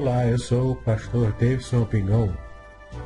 Olá, 0.00 0.26
eu 0.26 0.38
sou 0.38 0.72
o 0.72 0.76
pastor 0.76 1.30
Davidson 1.32 1.84
Pinhon, 1.84 2.30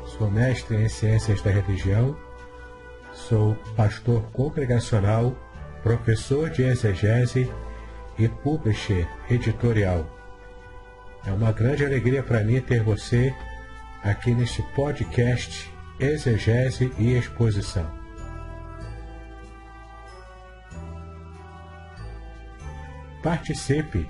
sou 0.07 0.31
mestre 0.31 0.77
em 0.77 0.89
Ciências 0.89 1.43
da 1.43 1.51
Religião, 1.51 2.17
sou 3.13 3.57
pastor 3.75 4.23
congregacional, 4.31 5.37
professor 5.83 6.49
de 6.51 6.63
exegese 6.63 7.51
e 8.17 8.29
publisher 8.29 9.09
editorial. 9.29 10.07
É 11.27 11.33
uma 11.33 11.51
grande 11.51 11.85
alegria 11.85 12.23
para 12.23 12.45
mim 12.45 12.61
ter 12.61 12.85
você 12.85 13.35
aqui 14.05 14.33
neste 14.33 14.63
podcast 14.77 15.69
Exegese 15.99 16.93
e 16.97 17.15
Exposição. 17.15 17.91
Participe! 23.21 24.09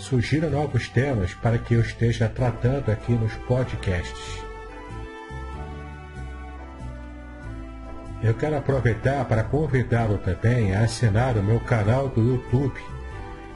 Sugira 0.00 0.48
novos 0.48 0.88
temas 0.88 1.34
para 1.34 1.58
que 1.58 1.74
eu 1.74 1.82
esteja 1.82 2.26
tratando 2.26 2.90
aqui 2.90 3.12
nos 3.12 3.34
podcasts. 3.46 4.42
Eu 8.22 8.32
quero 8.32 8.56
aproveitar 8.56 9.26
para 9.26 9.44
convidá-lo 9.44 10.16
também 10.16 10.74
a 10.74 10.84
assinar 10.84 11.36
o 11.36 11.42
meu 11.42 11.60
canal 11.60 12.08
do 12.08 12.22
YouTube, 12.22 12.80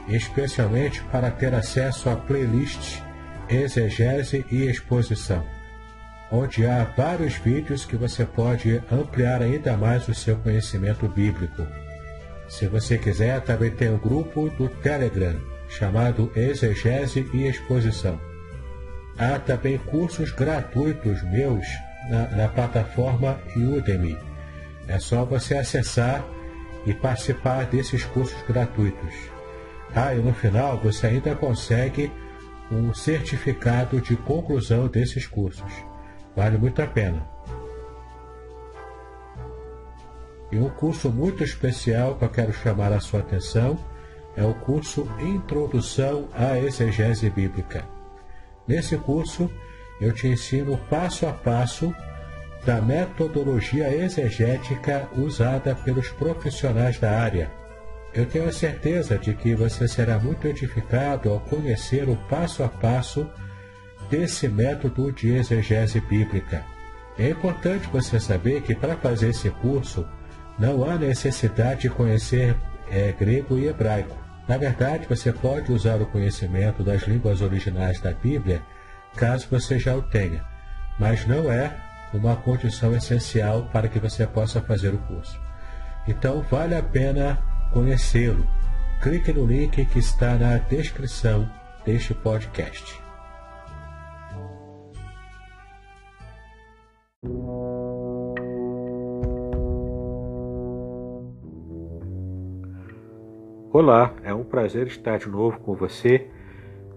especialmente 0.07 1.01
para 1.05 1.31
ter 1.31 1.51
acesso 1.51 2.11
a 2.11 2.15
playlists 2.15 3.01
Exegese 3.49 4.45
e 4.51 4.65
Exposição, 4.67 5.43
onde 6.31 6.67
há 6.67 6.83
vários 6.95 7.33
vídeos 7.37 7.85
que 7.85 7.97
você 7.97 8.23
pode 8.23 8.83
ampliar 8.91 9.41
ainda 9.41 9.75
mais 9.75 10.07
o 10.07 10.13
seu 10.13 10.37
conhecimento 10.37 11.07
bíblico. 11.07 11.65
Se 12.47 12.67
você 12.67 12.99
quiser, 12.99 13.41
também 13.41 13.71
tem 13.71 13.89
um 13.89 13.97
grupo 13.97 14.47
do 14.51 14.69
Telegram 14.69 15.54
chamado 15.77 16.31
Exegese 16.35 17.29
e 17.33 17.47
Exposição. 17.47 18.19
Há 19.17 19.39
também 19.39 19.77
cursos 19.77 20.31
gratuitos 20.31 21.21
meus 21.23 21.65
na, 22.09 22.27
na 22.29 22.47
plataforma 22.47 23.39
Udemy. 23.55 24.17
É 24.87 24.99
só 24.99 25.25
você 25.25 25.55
acessar 25.55 26.23
e 26.85 26.93
participar 26.93 27.65
desses 27.65 28.03
cursos 28.03 28.41
gratuitos. 28.47 29.13
Ah, 29.93 30.13
e 30.13 30.19
no 30.19 30.33
final 30.33 30.77
você 30.77 31.07
ainda 31.07 31.35
consegue 31.35 32.11
um 32.71 32.93
certificado 32.93 34.01
de 34.01 34.15
conclusão 34.15 34.87
desses 34.87 35.25
cursos. 35.25 35.71
Vale 36.35 36.57
muito 36.57 36.81
a 36.81 36.87
pena. 36.87 37.25
E 40.51 40.57
um 40.57 40.69
curso 40.69 41.09
muito 41.09 41.43
especial 41.43 42.15
que 42.15 42.25
eu 42.25 42.29
quero 42.29 42.53
chamar 42.53 42.91
a 42.91 42.99
sua 42.99 43.21
atenção 43.21 43.79
é 44.35 44.43
o 44.43 44.53
curso 44.53 45.07
Introdução 45.19 46.27
à 46.33 46.59
Exegese 46.59 47.29
Bíblica. 47.29 47.85
Nesse 48.67 48.97
curso, 48.97 49.49
eu 50.01 50.11
te 50.11 50.27
ensino 50.27 50.77
passo 50.89 51.25
a 51.25 51.31
passo 51.31 51.93
da 52.65 52.81
metodologia 52.81 53.95
exegética 53.95 55.07
usada 55.15 55.75
pelos 55.75 56.09
profissionais 56.09 56.99
da 56.99 57.11
área. 57.11 57.49
Eu 58.13 58.25
tenho 58.25 58.47
a 58.47 58.51
certeza 58.51 59.17
de 59.17 59.33
que 59.33 59.55
você 59.55 59.87
será 59.87 60.17
muito 60.17 60.47
edificado 60.47 61.29
ao 61.29 61.39
conhecer 61.41 62.09
o 62.09 62.15
passo 62.29 62.63
a 62.63 62.67
passo 62.69 63.29
desse 64.09 64.47
método 64.47 65.11
de 65.11 65.33
exegese 65.33 65.99
bíblica. 66.01 66.63
É 67.17 67.29
importante 67.29 67.87
você 67.91 68.19
saber 68.19 68.61
que 68.61 68.75
para 68.75 68.97
fazer 68.97 69.29
esse 69.29 69.49
curso 69.49 70.05
não 70.57 70.89
há 70.89 70.97
necessidade 70.97 71.81
de 71.81 71.89
conhecer 71.89 72.55
é, 72.89 73.11
grego 73.11 73.57
e 73.57 73.67
hebraico. 73.67 74.24
Na 74.47 74.57
verdade, 74.57 75.07
você 75.07 75.33
pode 75.33 75.71
usar 75.71 76.01
o 76.01 76.05
conhecimento 76.05 76.83
das 76.83 77.03
línguas 77.03 77.41
originais 77.41 77.99
da 77.99 78.11
Bíblia 78.11 78.61
caso 79.15 79.47
você 79.49 79.79
já 79.79 79.95
o 79.95 80.01
tenha, 80.03 80.43
mas 80.99 81.25
não 81.25 81.51
é 81.51 81.75
uma 82.13 82.35
condição 82.35 82.95
essencial 82.95 83.63
para 83.71 83.87
que 83.87 83.99
você 83.99 84.27
possa 84.27 84.61
fazer 84.61 84.93
o 84.93 84.99
curso. 84.99 85.39
Então, 86.07 86.41
vale 86.43 86.75
a 86.75 86.83
pena 86.83 87.39
conhecê-lo. 87.73 88.47
Clique 89.01 89.33
no 89.33 89.45
link 89.45 89.83
que 89.85 89.99
está 89.99 90.35
na 90.35 90.57
descrição 90.57 91.49
deste 91.85 92.13
podcast. 92.13 93.04
Olá, 103.77 104.13
é 104.23 104.33
um 104.33 104.45
prazer 104.45 104.87
estar 104.87 105.19
de 105.19 105.27
novo 105.27 105.59
com 105.59 105.75
você 105.75 106.27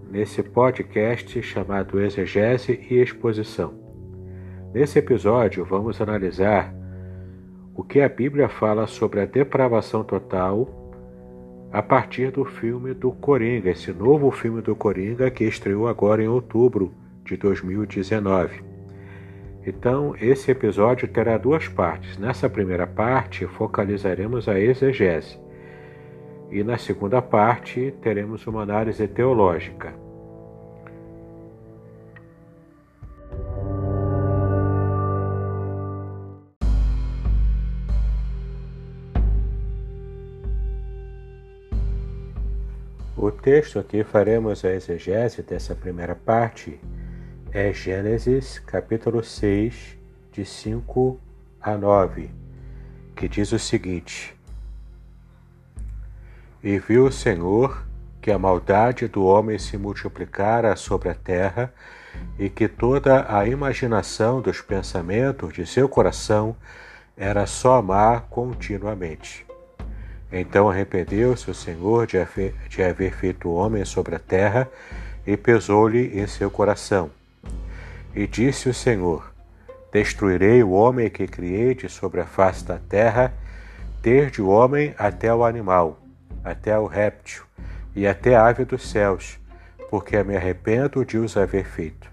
nesse 0.09 0.41
podcast 0.41 1.41
chamado 1.41 1.99
Exegese 1.99 2.79
e 2.89 3.01
Exposição. 3.01 3.73
Nesse 4.73 4.97
episódio, 4.97 5.65
vamos 5.65 5.99
analisar 5.99 6.73
o 7.75 7.83
que 7.83 7.99
a 7.99 8.07
Bíblia 8.07 8.47
fala 8.47 8.87
sobre 8.87 9.19
a 9.19 9.25
depravação 9.25 10.05
total 10.05 10.69
a 11.69 11.81
partir 11.81 12.31
do 12.31 12.45
filme 12.45 12.93
do 12.93 13.11
Coringa, 13.11 13.71
esse 13.71 13.91
novo 13.91 14.31
filme 14.31 14.61
do 14.61 14.73
Coringa 14.73 15.29
que 15.29 15.43
estreou 15.43 15.85
agora 15.85 16.23
em 16.23 16.29
outubro 16.29 16.93
de 17.25 17.35
2019. 17.35 18.63
Então, 19.67 20.15
esse 20.17 20.49
episódio 20.49 21.09
terá 21.09 21.37
duas 21.37 21.67
partes. 21.67 22.17
Nessa 22.17 22.49
primeira 22.49 22.87
parte, 22.87 23.45
focalizaremos 23.47 24.47
a 24.47 24.57
exegese 24.57 25.48
e 26.51 26.63
na 26.63 26.77
segunda 26.77 27.21
parte 27.21 27.93
teremos 28.01 28.45
uma 28.47 28.63
análise 28.63 29.07
teológica. 29.07 29.93
O 43.15 43.31
texto 43.31 43.83
que 43.83 44.03
faremos 44.03 44.63
a 44.63 44.73
exegese 44.73 45.43
dessa 45.43 45.75
primeira 45.75 46.15
parte 46.15 46.79
é 47.51 47.73
Gênesis 47.73 48.59
capítulo 48.59 49.23
6, 49.23 49.97
de 50.31 50.45
5 50.45 51.19
a 51.59 51.77
9, 51.77 52.29
que 53.15 53.27
diz 53.27 53.51
o 53.51 53.59
seguinte: 53.59 54.38
e 56.63 56.77
viu 56.77 57.05
o 57.05 57.11
Senhor 57.11 57.85
que 58.21 58.31
a 58.31 58.37
maldade 58.37 59.07
do 59.07 59.23
homem 59.23 59.57
se 59.57 59.77
multiplicara 59.77 60.75
sobre 60.75 61.09
a 61.09 61.13
terra 61.13 61.73
e 62.37 62.49
que 62.49 62.67
toda 62.67 63.25
a 63.33 63.47
imaginação 63.47 64.41
dos 64.41 64.61
pensamentos 64.61 65.53
de 65.53 65.65
seu 65.65 65.87
coração 65.87 66.55
era 67.15 67.45
só 67.45 67.75
amar 67.75 68.27
continuamente. 68.29 69.45
Então 70.31 70.69
arrependeu-se 70.69 71.49
o 71.49 71.55
Senhor 71.55 72.05
de 72.05 72.17
haver, 72.17 72.53
de 72.67 72.83
haver 72.83 73.13
feito 73.13 73.49
o 73.49 73.53
homem 73.53 73.85
sobre 73.85 74.15
a 74.15 74.19
terra 74.19 74.69
e 75.25 75.37
pesou-lhe 75.37 76.19
em 76.19 76.27
seu 76.27 76.51
coração. 76.51 77.09
E 78.13 78.27
disse 78.27 78.69
o 78.69 78.73
Senhor: 78.73 79.33
Destruirei 79.91 80.61
o 80.61 80.71
homem 80.71 81.09
que 81.09 81.25
criei 81.25 81.73
de 81.73 81.89
sobre 81.89 82.21
a 82.21 82.25
face 82.25 82.63
da 82.65 82.77
terra, 82.77 83.33
desde 84.01 84.41
o 84.41 84.49
homem 84.49 84.93
até 84.97 85.33
o 85.33 85.43
animal 85.43 85.98
até 86.43 86.77
o 86.77 86.85
réptil 86.85 87.43
e 87.95 88.07
até 88.07 88.35
a 88.35 88.45
ave 88.45 88.65
dos 88.65 88.89
céus, 88.89 89.39
porque 89.89 90.21
me 90.23 90.35
arrependo 90.35 91.03
de 91.03 91.17
os 91.17 91.35
haver 91.35 91.65
feito. 91.65 92.09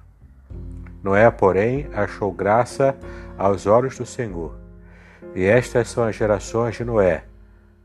Noé, 1.02 1.31
porém, 1.31 1.88
achou 1.94 2.32
graça 2.32 2.96
aos 3.38 3.67
olhos 3.67 3.96
do 3.96 4.05
Senhor. 4.05 4.58
E 5.34 5.44
estas 5.44 5.88
são 5.88 6.05
as 6.05 6.17
gerações 6.17 6.76
de 6.76 6.84
Noé. 6.84 7.25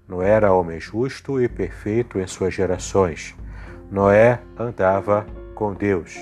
Noé 0.07 0.29
era 0.29 0.53
homem 0.53 0.79
justo 0.79 1.41
e 1.41 1.47
perfeito 1.47 2.19
em 2.19 2.25
suas 2.25 2.53
gerações. 2.53 3.35
Noé 3.91 4.39
andava 4.57 5.25
com 5.53 5.73
Deus. 5.73 6.17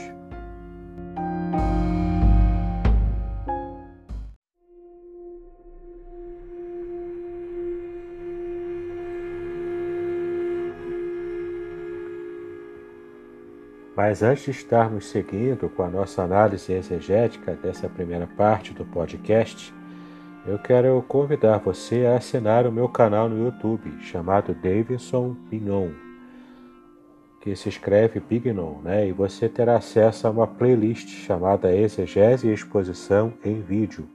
Mas 14.00 14.24
antes 14.24 14.46
de 14.46 14.52
estarmos 14.52 15.10
seguindo 15.10 15.68
com 15.68 15.84
a 15.84 15.90
nossa 15.90 16.24
análise 16.24 16.72
exegética 16.72 17.54
dessa 17.54 17.90
primeira 17.90 18.26
parte 18.26 18.74
do 18.74 18.86
podcast, 18.86 19.74
eu 20.48 20.58
quero 20.58 21.04
convidar 21.06 21.58
você 21.58 22.06
a 22.06 22.16
assinar 22.16 22.66
o 22.66 22.72
meu 22.72 22.88
canal 22.88 23.28
no 23.28 23.44
YouTube, 23.44 23.92
chamado 24.00 24.54
Davidson 24.54 25.36
Pignon, 25.50 25.90
que 27.42 27.54
se 27.58 27.68
escreve 27.68 28.22
Pignon, 28.22 28.80
né? 28.82 29.06
E 29.06 29.12
você 29.12 29.50
terá 29.50 29.76
acesso 29.76 30.28
a 30.28 30.30
uma 30.30 30.48
playlist 30.48 31.10
chamada 31.10 31.76
Exegese 31.76 32.48
e 32.48 32.54
Exposição 32.54 33.34
em 33.44 33.60
vídeo, 33.60 34.08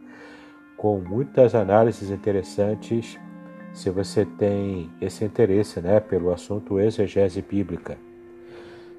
com 0.79 0.99
muitas 0.99 1.55
análises 1.55 2.09
interessantes 2.09 3.19
se 3.75 3.91
você 3.91 4.25
tem 4.25 4.91
esse 4.99 5.27
interesse, 5.27 5.79
né, 5.83 6.01
pelo 6.01 6.33
assunto 6.33 6.81
exegese 6.81 7.43
bíblica. 7.43 7.99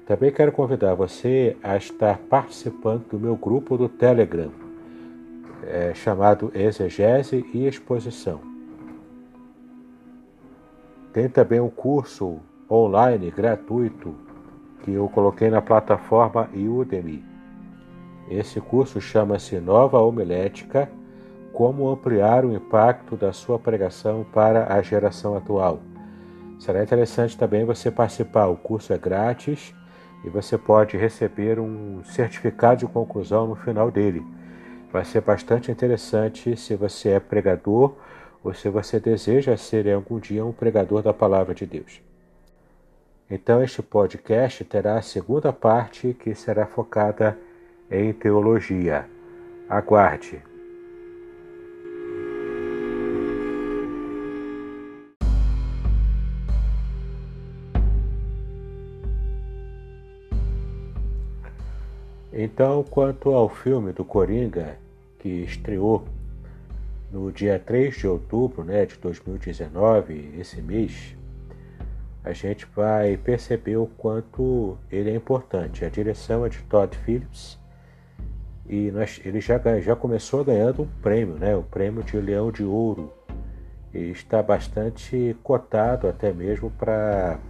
Também 0.06 0.30
quero 0.30 0.52
convidar 0.52 0.94
você 0.94 1.56
a 1.60 1.76
estar 1.76 2.16
participando 2.30 3.08
do 3.08 3.18
meu 3.18 3.34
grupo 3.34 3.76
do 3.76 3.88
Telegram, 3.88 4.52
é, 5.64 5.92
chamado 5.94 6.52
Exegese 6.54 7.44
e 7.52 7.66
Exposição. 7.66 8.40
Tem 11.12 11.28
também 11.28 11.58
um 11.58 11.68
curso 11.68 12.38
online 12.70 13.32
gratuito 13.32 14.14
que 14.84 14.92
eu 14.92 15.08
coloquei 15.08 15.50
na 15.50 15.60
plataforma 15.60 16.48
Udemy. 16.54 17.24
Esse 18.30 18.60
curso 18.60 19.00
chama-se 19.00 19.58
Nova 19.58 19.98
Homilética: 19.98 20.88
Como 21.52 21.88
ampliar 21.88 22.44
o 22.44 22.54
impacto 22.54 23.16
da 23.16 23.32
sua 23.32 23.58
pregação 23.58 24.24
para 24.32 24.72
a 24.72 24.80
geração 24.82 25.36
atual. 25.36 25.80
Será 26.60 26.80
interessante 26.80 27.36
também 27.36 27.64
você 27.64 27.90
participar. 27.90 28.46
O 28.46 28.56
curso 28.56 28.92
é 28.92 28.98
grátis 28.98 29.74
e 30.24 30.28
você 30.28 30.56
pode 30.58 30.96
receber 30.96 31.58
um 31.58 32.02
certificado 32.04 32.80
de 32.80 32.86
conclusão 32.86 33.46
no 33.46 33.56
final 33.56 33.90
dele. 33.90 34.24
Vai 34.92 35.04
ser 35.04 35.20
bastante 35.20 35.70
interessante 35.70 36.56
se 36.56 36.74
você 36.74 37.10
é 37.10 37.20
pregador 37.20 37.94
ou 38.42 38.54
se 38.54 38.68
você 38.68 38.98
deseja 39.00 39.56
ser 39.56 39.88
algum 39.92 40.18
dia 40.18 40.44
um 40.44 40.52
pregador 40.52 41.02
da 41.02 41.12
palavra 41.12 41.54
de 41.54 41.66
Deus. 41.66 42.00
Então, 43.28 43.62
este 43.62 43.82
podcast 43.82 44.64
terá 44.64 44.98
a 44.98 45.02
segunda 45.02 45.52
parte 45.52 46.14
que 46.14 46.34
será 46.34 46.64
focada 46.64 47.36
em 47.90 48.12
teologia. 48.12 49.08
Aguarde! 49.68 50.55
Então, 62.46 62.84
quanto 62.84 63.32
ao 63.32 63.48
filme 63.48 63.90
do 63.90 64.04
Coringa, 64.04 64.78
que 65.18 65.28
estreou 65.28 66.04
no 67.10 67.32
dia 67.32 67.58
3 67.58 67.96
de 67.96 68.06
outubro 68.06 68.62
né, 68.62 68.86
de 68.86 68.96
2019, 68.98 70.32
esse 70.38 70.62
mês, 70.62 71.16
a 72.22 72.32
gente 72.32 72.64
vai 72.66 73.16
perceber 73.16 73.78
o 73.78 73.88
quanto 73.88 74.78
ele 74.92 75.10
é 75.10 75.14
importante. 75.16 75.84
A 75.84 75.88
direção 75.88 76.46
é 76.46 76.48
de 76.48 76.58
Todd 76.62 76.96
Phillips 76.98 77.58
e 78.68 78.92
nós, 78.92 79.20
ele 79.24 79.40
já, 79.40 79.60
já 79.80 79.96
começou 79.96 80.44
ganhando 80.44 80.82
um 80.82 80.88
prêmio, 81.02 81.34
né, 81.34 81.56
o 81.56 81.64
prêmio 81.64 82.04
de 82.04 82.16
Leão 82.16 82.52
de 82.52 82.62
Ouro. 82.62 83.12
E 83.92 84.10
está 84.12 84.40
bastante 84.40 85.36
cotado 85.42 86.06
até 86.06 86.32
mesmo 86.32 86.70
para 86.70 87.40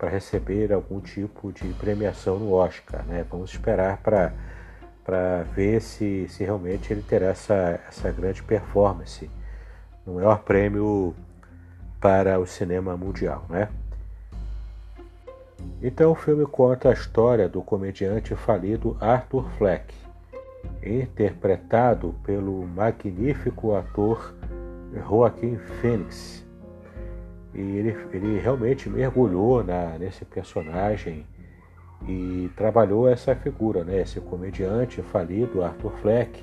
para 0.00 0.08
receber 0.08 0.72
algum 0.72 0.98
tipo 0.98 1.52
de 1.52 1.68
premiação 1.74 2.38
no 2.38 2.54
Oscar. 2.54 3.04
Né? 3.04 3.22
Vamos 3.30 3.50
esperar 3.50 3.98
para 3.98 5.42
ver 5.54 5.82
se, 5.82 6.26
se 6.30 6.42
realmente 6.42 6.90
ele 6.90 7.02
terá 7.02 7.26
essa, 7.26 7.78
essa 7.86 8.10
grande 8.10 8.42
performance 8.42 9.30
no 10.06 10.14
maior 10.14 10.38
prêmio 10.38 11.14
para 12.00 12.40
o 12.40 12.46
cinema 12.46 12.96
mundial. 12.96 13.44
Né? 13.50 13.68
Então 15.82 16.12
o 16.12 16.14
filme 16.14 16.46
conta 16.46 16.88
a 16.88 16.94
história 16.94 17.46
do 17.46 17.60
comediante 17.60 18.34
falido 18.34 18.96
Arthur 19.02 19.50
Fleck, 19.58 19.94
interpretado 20.82 22.14
pelo 22.24 22.66
magnífico 22.66 23.74
ator 23.74 24.34
Joaquim 24.94 25.58
Phoenix 25.58 26.42
e 27.60 27.76
ele, 27.78 27.96
ele 28.12 28.38
realmente 28.38 28.88
mergulhou 28.88 29.62
na, 29.62 29.98
nesse 29.98 30.24
personagem 30.24 31.26
e 32.08 32.50
trabalhou 32.56 33.08
essa 33.08 33.34
figura, 33.34 33.84
né? 33.84 34.00
esse 34.00 34.20
comediante 34.20 35.02
falido, 35.02 35.62
Arthur 35.62 35.92
Fleck, 36.00 36.42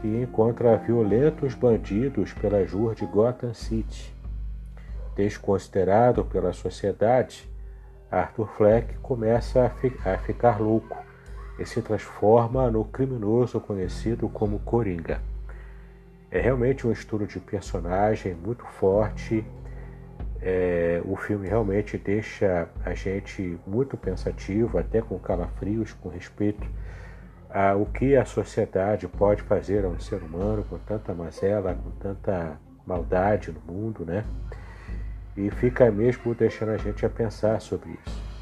que 0.00 0.06
encontra 0.22 0.76
violentos 0.76 1.54
bandidos 1.54 2.32
pelas 2.32 2.72
ruas 2.72 2.96
de 2.96 3.04
Gotham 3.04 3.52
City. 3.52 4.14
Desconsiderado 5.16 6.24
pela 6.24 6.52
sociedade, 6.52 7.50
Arthur 8.08 8.48
Fleck 8.56 8.94
começa 8.98 9.64
a, 9.64 9.70
fi 9.70 9.92
a 10.04 10.16
ficar 10.18 10.60
louco 10.60 10.96
e 11.58 11.66
se 11.66 11.82
transforma 11.82 12.70
no 12.70 12.84
criminoso 12.84 13.58
conhecido 13.58 14.28
como 14.28 14.60
Coringa. 14.60 15.20
É 16.30 16.40
realmente 16.40 16.86
um 16.86 16.92
estudo 16.92 17.26
de 17.26 17.40
personagem 17.40 18.34
muito 18.34 18.64
forte 18.64 19.44
é, 20.40 21.02
o 21.04 21.16
filme 21.16 21.48
realmente 21.48 21.98
deixa 21.98 22.68
a 22.84 22.94
gente 22.94 23.58
muito 23.66 23.96
pensativo, 23.96 24.78
até 24.78 25.00
com 25.00 25.18
calafrios, 25.18 25.92
com 25.92 26.08
respeito 26.08 26.66
ao 27.50 27.86
que 27.86 28.14
a 28.14 28.24
sociedade 28.24 29.08
pode 29.08 29.42
fazer 29.42 29.84
a 29.84 29.88
um 29.88 29.98
ser 29.98 30.22
humano 30.22 30.64
com 30.68 30.78
tanta 30.78 31.14
mazela, 31.14 31.74
com 31.74 31.90
tanta 31.92 32.58
maldade 32.86 33.52
no 33.52 33.60
mundo, 33.60 34.04
né? 34.04 34.24
E 35.36 35.50
fica 35.50 35.90
mesmo 35.90 36.34
deixando 36.34 36.70
a 36.70 36.76
gente 36.76 37.04
a 37.04 37.08
pensar 37.08 37.60
sobre 37.60 37.90
isso. 38.04 38.37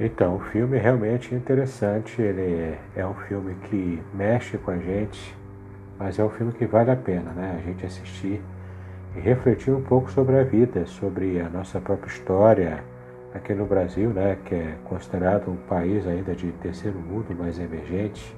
Então, 0.00 0.36
o 0.36 0.38
filme 0.38 0.76
é 0.76 0.80
realmente 0.80 1.34
interessante, 1.34 2.22
ele 2.22 2.40
é, 2.40 2.78
é 2.94 3.06
um 3.06 3.14
filme 3.14 3.56
que 3.64 4.00
mexe 4.14 4.56
com 4.56 4.70
a 4.70 4.76
gente, 4.76 5.36
mas 5.98 6.16
é 6.20 6.24
um 6.24 6.28
filme 6.30 6.52
que 6.52 6.66
vale 6.66 6.92
a 6.92 6.96
pena, 6.96 7.32
né? 7.32 7.58
A 7.58 7.66
gente 7.66 7.84
assistir 7.84 8.40
e 9.16 9.18
refletir 9.18 9.72
um 9.72 9.82
pouco 9.82 10.08
sobre 10.12 10.38
a 10.38 10.44
vida, 10.44 10.86
sobre 10.86 11.40
a 11.40 11.48
nossa 11.48 11.80
própria 11.80 12.08
história 12.08 12.84
aqui 13.34 13.52
no 13.52 13.66
Brasil, 13.66 14.10
né? 14.10 14.38
Que 14.44 14.54
é 14.54 14.74
considerado 14.84 15.50
um 15.50 15.56
país 15.56 16.06
ainda 16.06 16.32
de 16.32 16.52
terceiro 16.52 16.96
mundo, 16.96 17.34
mais 17.36 17.58
emergente, 17.58 18.36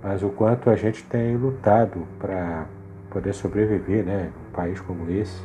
mas 0.00 0.22
o 0.22 0.28
quanto 0.28 0.70
a 0.70 0.76
gente 0.76 1.02
tem 1.02 1.36
lutado 1.36 2.06
para 2.20 2.66
poder 3.10 3.32
sobreviver, 3.32 4.04
né? 4.04 4.30
Num 4.32 4.52
país 4.52 4.80
como 4.80 5.10
esse 5.10 5.42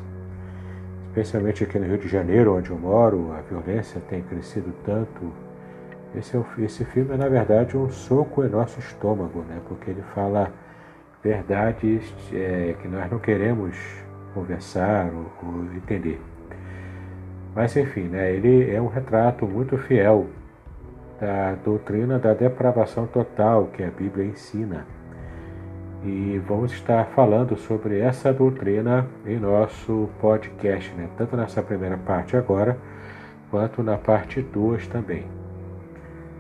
especialmente 1.11 1.65
aqui 1.65 1.77
no 1.77 1.85
Rio 1.85 1.97
de 1.97 2.07
Janeiro, 2.07 2.55
onde 2.55 2.69
eu 2.69 2.79
moro, 2.79 3.33
a 3.33 3.41
violência 3.41 4.01
tem 4.09 4.21
crescido 4.21 4.73
tanto. 4.85 5.33
Esse, 6.15 6.37
é 6.37 6.41
esse 6.59 6.85
filme 6.85 7.13
é, 7.13 7.17
na 7.17 7.27
verdade, 7.27 7.77
um 7.77 7.89
soco 7.89 8.45
em 8.45 8.49
nosso 8.49 8.79
estômago, 8.79 9.41
né? 9.41 9.59
porque 9.67 9.91
ele 9.91 10.01
fala 10.15 10.51
verdades 11.21 12.13
é, 12.31 12.75
que 12.81 12.87
nós 12.87 13.11
não 13.11 13.19
queremos 13.19 13.75
conversar 14.33 15.11
ou, 15.13 15.49
ou, 15.49 15.65
entender. 15.75 16.19
Mas, 17.53 17.75
enfim, 17.75 18.03
né? 18.03 18.33
ele 18.33 18.73
é 18.73 18.81
um 18.81 18.87
retrato 18.87 19.45
muito 19.45 19.77
fiel 19.77 20.27
da 21.19 21.55
doutrina 21.55 22.19
da 22.19 22.33
depravação 22.33 23.05
total 23.05 23.65
que 23.73 23.83
a 23.83 23.91
Bíblia 23.91 24.25
ensina 24.25 24.85
e 26.03 26.41
vamos 26.47 26.71
estar 26.71 27.05
falando 27.07 27.55
sobre 27.55 27.99
essa 27.99 28.33
doutrina 28.33 29.07
em 29.25 29.39
nosso 29.39 30.09
podcast, 30.19 30.91
né? 30.95 31.07
tanto 31.15 31.37
nessa 31.37 31.61
primeira 31.61 31.97
parte 31.97 32.35
agora, 32.35 32.77
quanto 33.51 33.83
na 33.83 33.97
parte 33.97 34.41
2 34.41 34.87
também. 34.87 35.25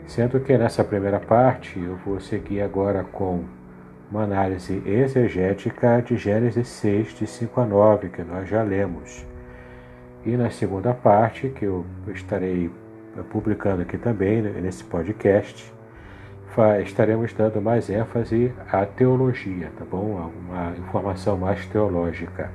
Sendo 0.07 0.39
que 0.39 0.57
nessa 0.57 0.83
primeira 0.83 1.19
parte 1.19 1.79
eu 1.79 1.95
vou 1.97 2.19
seguir 2.19 2.61
agora 2.61 3.03
com 3.03 3.43
uma 4.09 4.23
análise 4.23 4.81
exegética 4.85 6.01
de 6.01 6.17
Gênesis 6.17 6.67
6, 6.67 7.13
de 7.13 7.27
5 7.27 7.61
a 7.61 7.65
9, 7.65 8.09
que 8.09 8.23
nós 8.23 8.49
já 8.49 8.63
lemos. 8.63 9.25
E 10.25 10.35
na 10.35 10.49
segunda 10.49 10.93
parte, 10.93 11.49
que 11.49 11.65
eu 11.65 11.85
estarei 12.07 12.69
publicando 13.29 13.83
aqui 13.83 13.97
também 13.97 14.41
nesse 14.41 14.83
podcast, 14.83 15.71
estaremos 16.83 17.33
dando 17.33 17.61
mais 17.61 17.89
ênfase 17.89 18.53
à 18.71 18.85
teologia, 18.85 19.71
tá 19.77 19.85
bom? 19.85 20.31
Uma 20.49 20.71
informação 20.77 21.37
mais 21.37 21.65
teológica. 21.67 22.51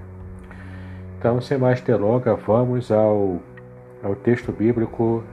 Então, 1.18 1.40
sem 1.40 1.56
mais 1.56 1.80
delonga, 1.80 2.34
vamos 2.34 2.92
ao, 2.92 3.40
ao 4.02 4.14
texto 4.14 4.52
bíblico 4.52 5.24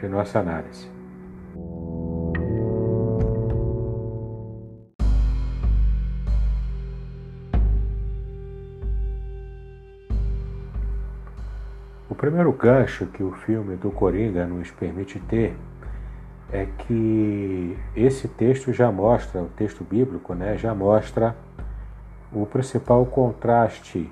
de 0.00 0.06
nossa 0.06 0.38
análise. 0.38 0.88
O 12.08 12.14
primeiro 12.14 12.52
gancho 12.52 13.06
que 13.06 13.22
o 13.22 13.32
filme 13.32 13.76
do 13.76 13.90
Coringa 13.90 14.44
nos 14.46 14.70
permite 14.70 15.18
ter 15.20 15.56
é 16.52 16.66
que 16.78 17.76
esse 17.94 18.28
texto 18.28 18.72
já 18.72 18.90
mostra, 18.90 19.40
o 19.40 19.48
texto 19.56 19.84
bíblico, 19.84 20.34
né, 20.34 20.56
já 20.56 20.74
mostra 20.74 21.36
o 22.32 22.46
principal 22.46 23.04
contraste 23.06 24.10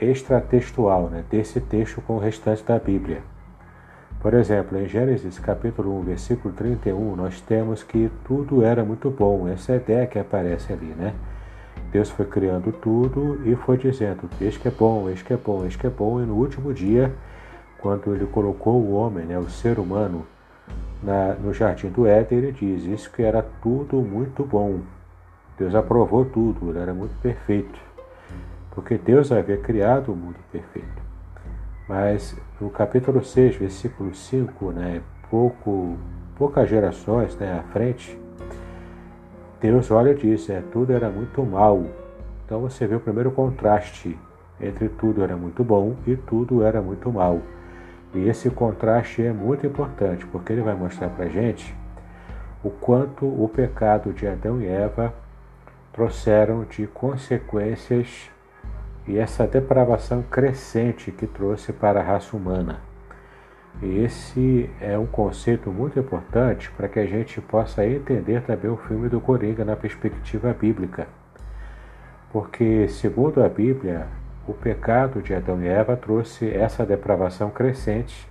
extratextual 0.00 1.08
né, 1.08 1.24
desse 1.30 1.60
texto 1.60 2.00
com 2.02 2.14
o 2.14 2.18
restante 2.18 2.62
da 2.64 2.78
Bíblia. 2.78 3.22
Por 4.20 4.34
exemplo, 4.34 4.78
em 4.78 4.88
Gênesis 4.88 5.38
capítulo 5.38 5.98
1, 6.00 6.02
versículo 6.02 6.54
31, 6.54 7.16
nós 7.16 7.40
temos 7.40 7.82
que 7.82 8.10
tudo 8.24 8.62
era 8.62 8.84
muito 8.84 9.10
bom. 9.10 9.46
Essa 9.46 9.72
é 9.72 9.76
ideia 9.76 10.06
que 10.06 10.18
aparece 10.18 10.72
ali, 10.72 10.86
né? 10.86 11.14
Deus 11.92 12.10
foi 12.10 12.26
criando 12.26 12.72
tudo 12.72 13.40
e 13.44 13.54
foi 13.54 13.76
dizendo: 13.76 14.28
Eis 14.40 14.56
que 14.56 14.68
é 14.68 14.70
bom, 14.70 15.08
eis 15.08 15.22
que 15.22 15.32
é 15.32 15.36
bom, 15.36 15.64
eis 15.64 15.76
que 15.76 15.86
é 15.86 15.90
bom. 15.90 16.20
E 16.20 16.26
no 16.26 16.34
último 16.34 16.74
dia, 16.74 17.14
quando 17.78 18.14
ele 18.14 18.26
colocou 18.26 18.74
o 18.82 18.94
homem, 18.94 19.26
né, 19.26 19.38
o 19.38 19.48
ser 19.48 19.78
humano, 19.78 20.26
na, 21.02 21.34
no 21.34 21.52
jardim 21.52 21.88
do 21.88 22.06
Éden, 22.06 22.38
ele 22.38 22.52
diz: 22.52 22.84
Isso 22.84 23.10
que 23.10 23.22
era 23.22 23.42
tudo 23.62 23.96
muito 23.96 24.44
bom. 24.44 24.80
Deus 25.58 25.74
aprovou 25.74 26.24
tudo, 26.24 26.76
era 26.78 26.92
muito 26.92 27.14
perfeito. 27.20 27.78
Porque 28.70 28.98
Deus 28.98 29.32
havia 29.32 29.56
criado 29.56 30.12
o 30.12 30.16
mundo 30.16 30.36
perfeito. 30.52 31.02
Mas 31.88 32.36
no 32.60 32.68
capítulo 32.68 33.24
6, 33.24 33.56
versículo 33.56 34.14
5, 34.14 34.72
né, 34.72 35.00
pouco, 35.30 35.96
poucas 36.36 36.68
gerações 36.68 37.36
né, 37.36 37.58
à 37.58 37.62
frente, 37.72 38.18
Deus 39.60 39.90
olha 39.90 40.10
e 40.10 40.14
diz: 40.14 40.50
é, 40.50 40.62
tudo 40.72 40.92
era 40.92 41.08
muito 41.08 41.42
mal. 41.42 41.84
Então 42.44 42.60
você 42.60 42.86
vê 42.86 42.94
o 42.94 43.00
primeiro 43.00 43.30
contraste 43.30 44.18
entre 44.60 44.88
tudo 44.88 45.22
era 45.22 45.36
muito 45.36 45.62
bom 45.62 45.96
e 46.06 46.16
tudo 46.16 46.62
era 46.62 46.80
muito 46.80 47.10
mal. 47.12 47.40
E 48.16 48.30
esse 48.30 48.48
contraste 48.48 49.22
é 49.22 49.30
muito 49.30 49.66
importante, 49.66 50.24
porque 50.26 50.50
ele 50.50 50.62
vai 50.62 50.74
mostrar 50.74 51.10
para 51.10 51.28
gente 51.28 51.76
o 52.64 52.70
quanto 52.70 53.26
o 53.26 53.46
pecado 53.46 54.10
de 54.10 54.26
Adão 54.26 54.58
e 54.58 54.66
Eva 54.66 55.12
trouxeram 55.92 56.64
de 56.64 56.86
consequências 56.86 58.30
e 59.06 59.18
essa 59.18 59.46
depravação 59.46 60.22
crescente 60.22 61.12
que 61.12 61.26
trouxe 61.26 61.74
para 61.74 62.00
a 62.00 62.02
raça 62.02 62.34
humana. 62.34 62.80
E 63.82 63.98
esse 63.98 64.70
é 64.80 64.98
um 64.98 65.06
conceito 65.06 65.70
muito 65.70 65.98
importante 65.98 66.70
para 66.70 66.88
que 66.88 66.98
a 66.98 67.04
gente 67.04 67.38
possa 67.42 67.86
entender 67.86 68.40
também 68.42 68.70
o 68.70 68.78
filme 68.78 69.10
do 69.10 69.20
Coringa 69.20 69.62
na 69.62 69.76
perspectiva 69.76 70.54
bíblica. 70.54 71.06
Porque, 72.32 72.88
segundo 72.88 73.44
a 73.44 73.48
Bíblia, 73.48 74.06
o 74.46 74.54
pecado 74.54 75.20
de 75.20 75.34
Adão 75.34 75.62
e 75.62 75.68
Eva 75.68 75.96
trouxe 75.96 76.48
essa 76.50 76.84
depravação 76.84 77.50
crescente 77.50 78.28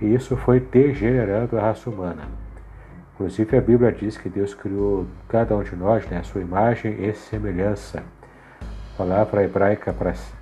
e 0.00 0.14
isso 0.14 0.36
foi 0.36 0.60
degenerando 0.60 1.58
a 1.58 1.62
raça 1.62 1.90
humana. 1.90 2.22
Inclusive, 3.14 3.56
a 3.56 3.60
Bíblia 3.60 3.90
diz 3.90 4.16
que 4.16 4.28
Deus 4.28 4.54
criou 4.54 5.06
cada 5.28 5.56
um 5.56 5.62
de 5.62 5.74
nós, 5.74 6.06
né, 6.06 6.18
a 6.18 6.22
sua 6.22 6.40
imagem 6.40 7.04
e 7.04 7.12
semelhança. 7.14 8.02
A 8.60 8.96
palavra 8.96 9.42
hebraica 9.42 9.92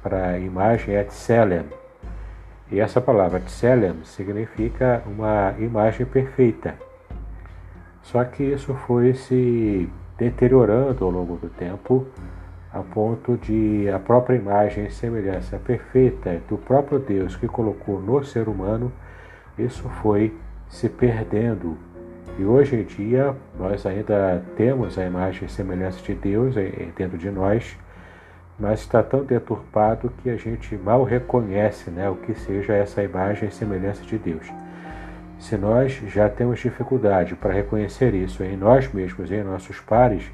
para 0.02 0.38
imagem 0.38 0.94
é 0.94 1.02
tselem. 1.04 1.64
E 2.70 2.80
essa 2.80 3.00
palavra 3.00 3.40
tselem 3.40 3.94
significa 4.04 5.02
uma 5.06 5.54
imagem 5.58 6.04
perfeita. 6.04 6.74
Só 8.02 8.22
que 8.24 8.42
isso 8.42 8.74
foi 8.74 9.14
se 9.14 9.88
deteriorando 10.18 11.04
ao 11.04 11.10
longo 11.10 11.36
do 11.36 11.48
tempo, 11.48 12.06
a 12.78 12.82
ponto 12.82 13.38
de 13.38 13.88
a 13.88 13.98
própria 13.98 14.36
imagem 14.36 14.86
e 14.86 14.90
semelhança 14.90 15.58
perfeita 15.58 16.42
do 16.46 16.58
próprio 16.58 16.98
Deus 16.98 17.34
que 17.34 17.48
colocou 17.48 18.00
no 18.00 18.22
ser 18.22 18.48
humano, 18.48 18.92
isso 19.58 19.88
foi 20.02 20.34
se 20.68 20.88
perdendo. 20.88 21.78
E 22.38 22.44
hoje 22.44 22.76
em 22.76 22.84
dia 22.84 23.34
nós 23.58 23.86
ainda 23.86 24.44
temos 24.56 24.98
a 24.98 25.06
imagem 25.06 25.46
e 25.46 25.50
semelhança 25.50 26.02
de 26.02 26.14
Deus 26.14 26.54
dentro 26.94 27.16
de 27.16 27.30
nós, 27.30 27.78
mas 28.58 28.80
está 28.80 29.02
tão 29.02 29.24
deturpado 29.24 30.12
que 30.22 30.28
a 30.28 30.36
gente 30.36 30.76
mal 30.76 31.02
reconhece 31.02 31.90
né, 31.90 32.10
o 32.10 32.16
que 32.16 32.34
seja 32.34 32.74
essa 32.74 33.02
imagem 33.02 33.48
e 33.48 33.52
semelhança 33.52 34.02
de 34.02 34.18
Deus. 34.18 34.46
Se 35.38 35.56
nós 35.56 35.92
já 36.08 36.28
temos 36.28 36.60
dificuldade 36.60 37.34
para 37.34 37.52
reconhecer 37.52 38.14
isso 38.14 38.42
em 38.42 38.56
nós 38.56 38.92
mesmos 38.92 39.30
e 39.30 39.34
em 39.34 39.44
nossos 39.44 39.80
pares, 39.80 40.30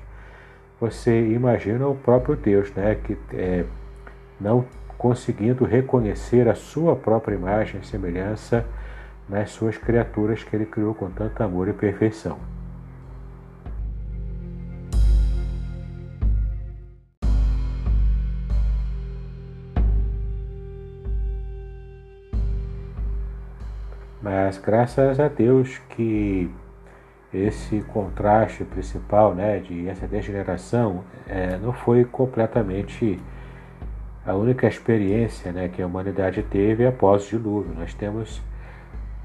você 0.83 1.29
imagina 1.29 1.87
o 1.87 1.95
próprio 1.95 2.35
Deus, 2.35 2.73
né, 2.73 2.97
que 2.97 3.17
é, 3.33 3.65
não 4.41 4.65
conseguindo 4.99 5.65
reconhecer 5.65 6.49
a 6.49 6.57
sua 6.57 6.97
própria 6.97 7.37
imagem 7.37 7.81
e 7.81 7.87
semelhança 7.87 8.67
nas 9.29 9.53
suas 9.53 9.79
criaturas 9.79 10.43
que 10.43 10.57
ele 10.57 10.67
criou 10.67 10.93
com 10.93 11.09
tanto 11.09 11.41
amor 11.41 11.69
e 11.69 11.73
perfeição. 11.73 12.37
Mas 24.21 24.59
graças 24.59 25.21
a 25.21 25.29
Deus 25.29 25.79
que 25.91 26.51
esse 27.33 27.81
contraste 27.83 28.65
principal, 28.65 29.35
né, 29.35 29.59
de 29.59 29.89
essa 29.89 30.07
degeneração, 30.07 31.05
é, 31.27 31.57
não 31.59 31.73
foi 31.73 32.05
completamente 32.05 33.19
a 34.25 34.35
única 34.35 34.67
experiência 34.67 35.51
né, 35.51 35.69
que 35.69 35.83
a 35.83 35.87
humanidade 35.87 36.43
teve 36.43 36.87
após 36.87 37.27
o 37.27 37.31
dilúvio. 37.31 37.75
Nós 37.75 37.95
temos 37.95 38.43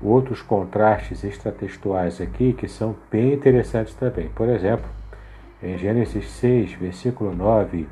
outros 0.02 0.42
contrastes 0.42 1.24
extratextuais 1.24 2.22
aqui 2.22 2.54
que 2.54 2.68
são 2.68 2.96
bem 3.12 3.34
interessantes 3.34 3.94
também. 3.94 4.30
Por 4.30 4.48
exemplo, 4.48 4.90
em 5.62 5.78
Gênesis 5.78 6.30
6, 6.32 6.74
versículo 6.74 7.36
9, 7.36 7.88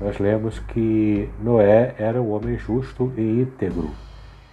nós 0.00 0.18
lemos 0.18 0.58
que 0.58 1.28
Noé 1.42 1.94
era 1.98 2.20
um 2.20 2.30
homem 2.30 2.56
justo 2.56 3.12
e 3.16 3.20
íntegro 3.20 3.90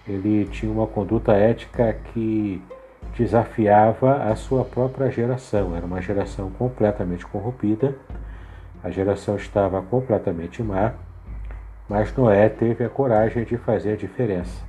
ele 0.06 0.46
tinha 0.46 0.70
uma 0.70 0.86
conduta 0.86 1.32
ética 1.32 1.96
que 2.12 2.60
desafiava 3.16 4.24
a 4.24 4.34
sua 4.34 4.64
própria 4.64 5.10
geração. 5.10 5.76
Era 5.76 5.86
uma 5.86 6.00
geração 6.00 6.50
completamente 6.50 7.26
corrompida, 7.26 7.94
a 8.82 8.90
geração 8.90 9.36
estava 9.36 9.80
completamente 9.82 10.62
má, 10.62 10.92
mas 11.88 12.14
Noé 12.16 12.48
teve 12.48 12.84
a 12.84 12.88
coragem 12.88 13.44
de 13.44 13.56
fazer 13.56 13.92
a 13.92 13.96
diferença. 13.96 14.64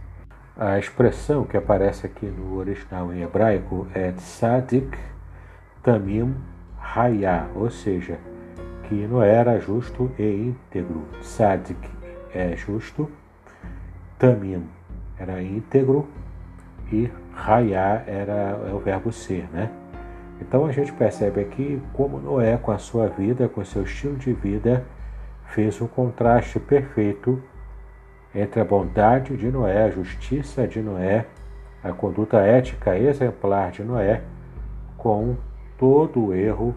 A 0.55 0.77
expressão 0.77 1.45
que 1.45 1.57
aparece 1.57 2.05
aqui 2.05 2.27
no 2.27 2.57
original 2.57 3.11
em 3.11 3.23
hebraico 3.23 3.87
é 3.93 4.11
tzadik 4.11 4.95
tamim 5.81 6.35
hayah, 6.77 7.47
ou 7.55 7.71
seja, 7.71 8.19
que 8.83 9.07
Noé 9.07 9.31
era 9.31 9.59
justo 9.59 10.11
e 10.19 10.23
íntegro. 10.23 11.07
Tzadik 11.21 11.89
é 12.33 12.55
justo, 12.55 13.09
tamim 14.19 14.67
era 15.17 15.41
íntegro 15.41 16.07
e 16.91 17.09
raiar 17.33 18.03
era 18.07 18.59
é 18.67 18.73
o 18.73 18.79
verbo 18.79 19.11
ser, 19.11 19.47
né? 19.51 19.69
Então 20.41 20.65
a 20.65 20.71
gente 20.71 20.91
percebe 20.91 21.41
aqui 21.41 21.81
como 21.93 22.19
Noé, 22.19 22.57
com 22.57 22.71
a 22.71 22.77
sua 22.77 23.07
vida, 23.07 23.47
com 23.47 23.63
seu 23.63 23.83
estilo 23.83 24.15
de 24.17 24.33
vida, 24.33 24.83
fez 25.47 25.81
um 25.81 25.87
contraste 25.87 26.59
perfeito 26.59 27.41
entre 28.33 28.59
a 28.59 28.65
bondade 28.65 29.37
de 29.37 29.51
Noé, 29.51 29.83
a 29.83 29.89
justiça 29.89 30.67
de 30.67 30.81
Noé, 30.81 31.25
a 31.83 31.91
conduta 31.91 32.37
ética 32.39 32.97
exemplar 32.97 33.71
de 33.71 33.83
Noé, 33.83 34.21
com 34.97 35.35
todo 35.77 36.27
o 36.27 36.33
erro 36.33 36.75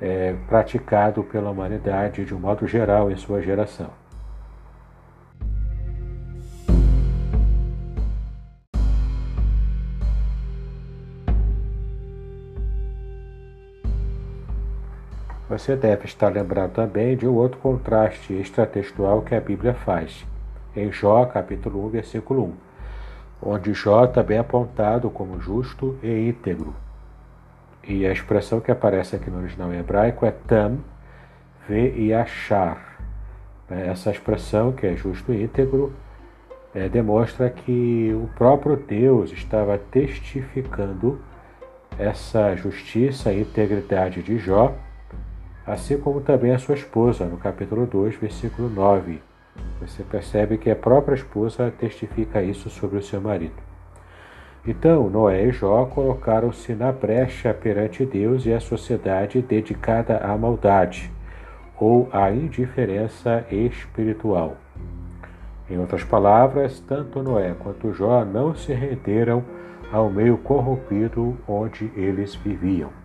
é, 0.00 0.34
praticado 0.48 1.22
pela 1.22 1.50
humanidade 1.50 2.24
de 2.24 2.34
um 2.34 2.38
modo 2.38 2.66
geral 2.66 3.10
em 3.10 3.16
sua 3.16 3.42
geração. 3.42 3.90
Você 15.48 15.74
deve 15.74 16.04
estar 16.04 16.28
lembrado 16.28 16.72
também 16.72 17.16
de 17.16 17.26
um 17.26 17.34
outro 17.34 17.58
contraste 17.58 18.34
extratextual 18.34 19.22
que 19.22 19.34
a 19.34 19.40
Bíblia 19.40 19.72
faz, 19.72 20.26
em 20.76 20.92
Jó, 20.92 21.24
capítulo 21.24 21.86
1, 21.86 21.88
versículo 21.88 22.44
1, 23.42 23.50
onde 23.50 23.72
Jó 23.72 24.06
também 24.06 24.36
é 24.36 24.40
apontado 24.40 25.08
como 25.08 25.40
justo 25.40 25.98
e 26.02 26.28
íntegro. 26.28 26.76
E 27.82 28.06
a 28.06 28.12
expressão 28.12 28.60
que 28.60 28.70
aparece 28.70 29.16
aqui 29.16 29.30
no 29.30 29.38
original 29.38 29.72
em 29.72 29.78
hebraico 29.78 30.26
é 30.26 30.30
tam, 30.30 30.80
ve 31.66 31.94
e 31.96 32.12
achar. 32.12 32.98
Essa 33.70 34.10
expressão, 34.10 34.72
que 34.72 34.86
é 34.86 34.96
justo 34.96 35.32
e 35.32 35.44
íntegro, 35.44 35.94
é, 36.74 36.90
demonstra 36.90 37.48
que 37.48 38.12
o 38.14 38.28
próprio 38.36 38.76
Deus 38.76 39.32
estava 39.32 39.78
testificando 39.78 41.18
essa 41.98 42.54
justiça 42.54 43.32
e 43.32 43.40
integridade 43.40 44.22
de 44.22 44.36
Jó 44.36 44.74
assim 45.68 45.98
como 45.98 46.22
também 46.22 46.52
a 46.52 46.58
sua 46.58 46.74
esposa, 46.74 47.26
no 47.26 47.36
capítulo 47.36 47.86
2, 47.86 48.16
versículo 48.16 48.70
9. 48.70 49.20
Você 49.82 50.02
percebe 50.02 50.56
que 50.56 50.70
a 50.70 50.76
própria 50.76 51.14
esposa 51.14 51.70
testifica 51.78 52.42
isso 52.42 52.70
sobre 52.70 52.98
o 52.98 53.02
seu 53.02 53.20
marido. 53.20 53.68
Então, 54.66 55.08
Noé 55.10 55.46
e 55.46 55.52
Jó 55.52 55.84
colocaram-se 55.84 56.74
na 56.74 56.90
brecha 56.90 57.52
perante 57.52 58.04
Deus 58.04 58.46
e 58.46 58.52
a 58.52 58.60
sociedade 58.60 59.42
dedicada 59.42 60.18
à 60.18 60.36
maldade 60.36 61.12
ou 61.78 62.08
à 62.12 62.30
indiferença 62.30 63.44
espiritual. 63.50 64.56
Em 65.70 65.78
outras 65.78 66.02
palavras, 66.02 66.80
tanto 66.80 67.22
Noé 67.22 67.54
quanto 67.58 67.92
Jó 67.92 68.24
não 68.24 68.54
se 68.54 68.72
renderam 68.72 69.44
ao 69.92 70.08
meio 70.10 70.38
corrompido 70.38 71.36
onde 71.46 71.90
eles 71.94 72.34
viviam. 72.34 72.97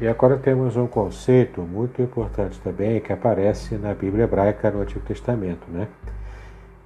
E 0.00 0.08
agora 0.08 0.38
temos 0.38 0.78
um 0.78 0.86
conceito 0.86 1.60
muito 1.60 2.00
importante 2.00 2.58
também 2.60 3.00
que 3.00 3.12
aparece 3.12 3.74
na 3.74 3.92
Bíblia 3.92 4.24
hebraica 4.24 4.70
no 4.70 4.80
Antigo 4.80 5.00
Testamento, 5.00 5.70
né? 5.70 5.88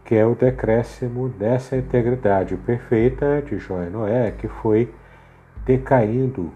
que 0.04 0.16
é 0.16 0.26
o 0.26 0.34
decréscimo 0.34 1.28
dessa 1.28 1.76
integridade 1.76 2.56
perfeita 2.56 3.40
de 3.40 3.56
Jó 3.58 3.82
e 3.84 3.88
Noé, 3.88 4.32
que 4.32 4.48
foi 4.48 4.92
decaindo, 5.64 6.50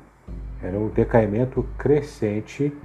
era 0.61 0.77
um 0.77 0.89
decaimento 0.89 1.65
crescente, 1.79 2.77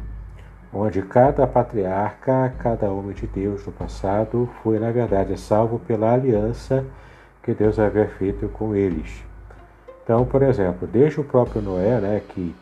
onde 0.71 1.01
cada 1.01 1.47
patriarca, 1.47 2.53
cada 2.59 2.91
homem 2.91 3.13
de 3.13 3.25
Deus 3.25 3.65
do 3.65 3.71
passado 3.71 4.47
foi, 4.61 4.77
na 4.77 4.91
verdade, 4.91 5.35
salvo 5.37 5.79
pela 5.79 6.13
aliança 6.13 6.85
que 7.41 7.55
Deus 7.55 7.79
havia 7.79 8.07
feito 8.07 8.47
com 8.49 8.75
eles. 8.75 9.23
Então, 10.03 10.25
por 10.25 10.43
exemplo, 10.43 10.87
desde 10.87 11.19
o 11.19 11.23
próprio 11.23 11.61
Noé, 11.61 11.99
né, 11.99 12.21
que 12.29 12.55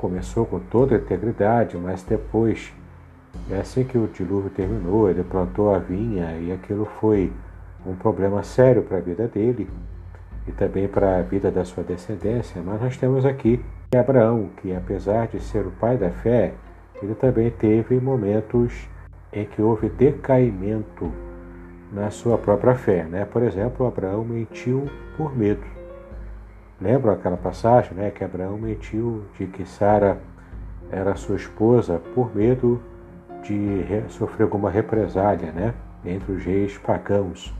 começou 0.00 0.46
com 0.46 0.58
toda 0.58 0.96
a 0.96 0.98
integridade, 0.98 1.76
mas 1.76 2.02
depois, 2.02 2.72
é 3.50 3.58
assim 3.58 3.84
que 3.84 3.98
o 3.98 4.08
dilúvio 4.08 4.50
terminou, 4.50 5.10
ele 5.10 5.22
plantou 5.22 5.74
a 5.74 5.78
vinha 5.78 6.38
e 6.38 6.50
aquilo 6.50 6.86
foi 6.98 7.30
um 7.86 7.94
problema 7.94 8.42
sério 8.42 8.82
para 8.82 8.96
a 8.96 9.00
vida 9.00 9.28
dele 9.28 9.68
e 10.48 10.52
também 10.52 10.88
para 10.88 11.18
a 11.18 11.22
vida 11.22 11.50
da 11.50 11.64
sua 11.64 11.84
descendência. 11.84 12.62
Mas 12.64 12.80
nós 12.80 12.96
temos 12.96 13.26
aqui 13.26 13.62
Abraão, 13.94 14.48
que 14.62 14.74
apesar 14.74 15.26
de 15.28 15.38
ser 15.40 15.66
o 15.66 15.70
pai 15.72 15.98
da 15.98 16.10
fé, 16.10 16.54
ele 17.02 17.14
também 17.14 17.50
teve 17.50 18.00
momentos 18.00 18.88
em 19.32 19.44
que 19.44 19.60
houve 19.60 19.90
decaimento 19.90 21.12
na 21.92 22.10
sua 22.10 22.38
própria 22.38 22.74
fé. 22.74 23.04
Né? 23.04 23.24
Por 23.26 23.42
exemplo, 23.42 23.86
Abraão 23.86 24.24
mentiu 24.24 24.88
por 25.16 25.36
medo. 25.36 25.79
Lembram 26.80 27.12
aquela 27.12 27.36
passagem 27.36 27.92
né, 27.92 28.10
que 28.10 28.24
Abraão 28.24 28.56
mentiu 28.56 29.24
de 29.38 29.46
que 29.46 29.66
Sara 29.66 30.18
era 30.90 31.14
sua 31.14 31.36
esposa 31.36 32.00
por 32.14 32.34
medo 32.34 32.80
de 33.42 33.84
sofrer 34.08 34.44
alguma 34.44 34.70
represália 34.70 35.52
né, 35.52 35.74
entre 36.04 36.32
os 36.32 36.44
reis 36.44 36.78
pagãos. 36.78 37.52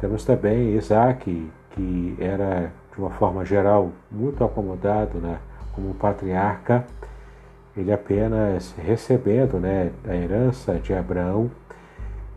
Temos 0.00 0.24
também 0.24 0.76
Isaac, 0.76 1.50
que 1.70 2.16
era, 2.18 2.72
de 2.92 3.00
uma 3.00 3.10
forma 3.10 3.44
geral, 3.44 3.92
muito 4.10 4.42
acomodado 4.44 5.18
né, 5.18 5.38
como 5.72 5.94
patriarca, 5.94 6.84
ele 7.76 7.92
apenas 7.92 8.74
recebendo 8.76 9.60
né, 9.60 9.92
a 10.06 10.14
herança 10.14 10.74
de 10.74 10.92
Abraão 10.92 11.48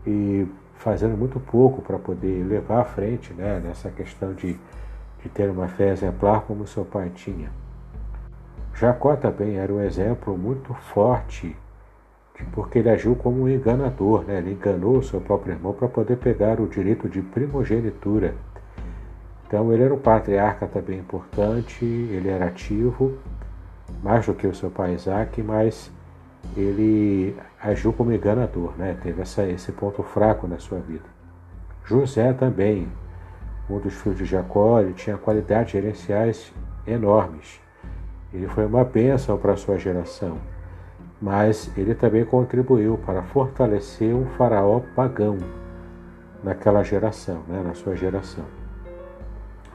e 0.06 0.46
fazendo 0.76 1.16
muito 1.16 1.40
pouco 1.40 1.82
para 1.82 1.98
poder 1.98 2.44
levar 2.44 2.80
à 2.80 2.84
frente 2.84 3.32
né, 3.32 3.60
nessa 3.64 3.90
questão 3.90 4.32
de 4.34 4.56
de 5.22 5.28
ter 5.28 5.48
uma 5.48 5.68
fé 5.68 5.90
exemplar 5.90 6.42
como 6.42 6.66
seu 6.66 6.84
pai 6.84 7.10
tinha. 7.14 7.50
Jacó 8.74 9.14
também 9.14 9.56
era 9.56 9.72
um 9.72 9.80
exemplo 9.80 10.36
muito 10.36 10.74
forte, 10.74 11.56
porque 12.52 12.78
ele 12.78 12.90
agiu 12.90 13.14
como 13.14 13.42
um 13.42 13.48
enganador, 13.48 14.24
né? 14.24 14.38
ele 14.38 14.52
enganou 14.52 15.02
seu 15.02 15.20
próprio 15.20 15.54
irmão 15.54 15.72
para 15.72 15.86
poder 15.88 16.16
pegar 16.16 16.60
o 16.60 16.66
direito 16.66 17.08
de 17.08 17.22
primogenitura. 17.22 18.34
Então 19.46 19.72
ele 19.72 19.84
era 19.84 19.94
um 19.94 19.98
patriarca 19.98 20.66
também 20.66 20.98
importante, 20.98 21.84
ele 21.84 22.28
era 22.28 22.46
ativo, 22.46 23.18
mais 24.02 24.26
do 24.26 24.34
que 24.34 24.46
o 24.46 24.54
seu 24.54 24.70
pai 24.70 24.94
Isaac, 24.94 25.40
mas 25.42 25.90
ele 26.56 27.36
agiu 27.62 27.92
como 27.92 28.12
enganador, 28.12 28.72
né? 28.76 28.96
teve 29.02 29.22
essa, 29.22 29.46
esse 29.46 29.70
ponto 29.70 30.02
fraco 30.02 30.48
na 30.48 30.58
sua 30.58 30.78
vida. 30.78 31.04
José 31.84 32.32
também, 32.32 32.88
um 33.76 33.80
dos 33.80 33.94
filhos 33.94 34.18
de 34.18 34.24
Jacó, 34.24 34.80
ele 34.80 34.92
tinha 34.92 35.16
qualidades 35.16 35.72
gerenciais 35.72 36.52
enormes. 36.86 37.60
Ele 38.32 38.46
foi 38.48 38.66
uma 38.66 38.84
bênção 38.84 39.36
para 39.38 39.52
a 39.52 39.56
sua 39.56 39.78
geração, 39.78 40.38
mas 41.20 41.70
ele 41.76 41.94
também 41.94 42.24
contribuiu 42.24 42.98
para 43.04 43.22
fortalecer 43.22 44.14
um 44.14 44.26
faraó 44.26 44.80
pagão 44.94 45.38
naquela 46.42 46.82
geração, 46.82 47.42
né, 47.48 47.62
na 47.64 47.74
sua 47.74 47.94
geração. 47.94 48.44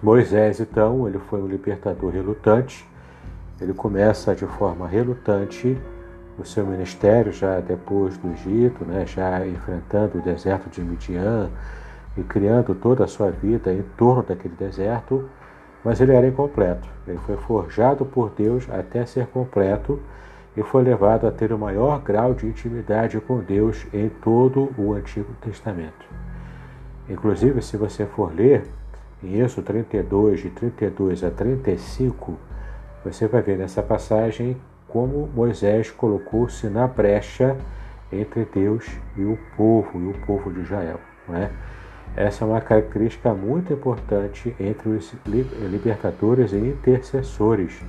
Moisés, 0.02 0.60
então, 0.60 1.08
ele 1.08 1.18
foi 1.18 1.42
um 1.42 1.48
libertador 1.48 2.12
relutante. 2.12 2.88
Ele 3.60 3.74
começa 3.74 4.36
de 4.36 4.46
forma 4.46 4.88
relutante 4.88 5.76
o 6.38 6.46
seu 6.46 6.66
ministério 6.66 7.32
já 7.32 7.60
depois 7.60 8.16
do 8.18 8.32
Egito, 8.32 8.86
né, 8.86 9.06
já 9.08 9.46
enfrentando 9.48 10.20
o 10.20 10.22
deserto 10.22 10.70
de 10.70 10.82
Midian, 10.82 11.50
e 12.18 12.24
criando 12.24 12.74
toda 12.74 13.04
a 13.04 13.08
sua 13.08 13.30
vida 13.30 13.72
em 13.72 13.84
torno 13.98 14.24
daquele 14.24 14.56
deserto, 14.56 15.30
mas 15.84 16.02
ele 16.02 16.14
era 16.14 16.28
incompleto. 16.28 16.88
Ele 17.08 17.20
foi 17.20 17.38
forjado 17.38 18.06
por 18.06 18.32
Deus 18.32 18.68
até 18.70 19.06
ser 19.06 19.28
completo 19.28 20.00
e 20.56 20.64
foi 20.64 20.84
levado 20.84 21.28
a 21.28 21.32
ter 21.32 21.54
o 21.54 21.58
maior 21.58 22.02
grau 22.02 22.34
de 22.34 22.48
intimidade 22.48 23.20
com 23.22 23.40
Deus 23.40 23.86
em 23.94 24.10
todo 24.10 24.74
o 24.78 24.94
Antigo 24.94 25.32
Testamento. 25.42 26.06
Inclusive, 27.08 27.62
se 27.62 27.78
você 27.78 28.06
for 28.06 28.34
ler 28.34 28.64
em 29.24 29.40
Êxodo 29.40 29.68
32, 29.68 30.42
de 30.42 30.50
32 30.50 31.24
a 31.24 31.30
35, 31.30 32.38
você 33.04 33.28
vai 33.28 33.42
ver 33.42 33.58
nessa 33.58 33.82
passagem 33.82 34.58
como 34.88 35.30
Moisés 35.34 35.92
colocou-se 35.92 36.68
na 36.68 36.88
brecha 36.88 37.56
entre 38.12 38.46
Deus 38.46 38.86
e 39.16 39.24
o 39.24 39.38
povo, 39.56 40.00
e 40.00 40.10
o 40.10 40.26
povo 40.26 40.52
de 40.52 40.62
Israel. 40.62 41.00
Não 41.28 41.36
é? 41.36 41.52
Essa 42.18 42.44
é 42.44 42.48
uma 42.48 42.60
característica 42.60 43.32
muito 43.32 43.72
importante 43.72 44.56
entre 44.60 44.90
os 44.90 45.14
libertadores 45.24 46.52
e 46.52 46.58
intercessores 46.58 47.80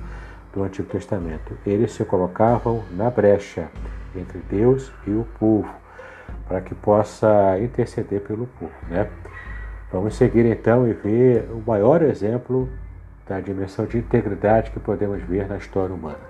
do 0.53 0.61
Antigo 0.61 0.87
Testamento. 0.87 1.57
Eles 1.65 1.93
se 1.93 2.05
colocavam 2.05 2.83
na 2.91 3.09
brecha 3.09 3.69
entre 4.15 4.37
Deus 4.47 4.91
e 5.07 5.09
o 5.09 5.25
povo, 5.39 5.67
para 6.47 6.61
que 6.61 6.75
possa 6.75 7.57
interceder 7.59 8.21
pelo 8.21 8.45
povo. 8.45 8.71
Né? 8.87 9.09
Vamos 9.91 10.15
seguir 10.15 10.45
então 10.45 10.87
e 10.87 10.93
ver 10.93 11.49
o 11.51 11.63
maior 11.65 12.03
exemplo 12.03 12.69
da 13.27 13.39
dimensão 13.39 13.87
de 13.87 13.97
integridade 13.97 14.69
que 14.69 14.79
podemos 14.79 15.23
ver 15.23 15.47
na 15.47 15.57
história 15.57 15.95
humana. 15.95 16.28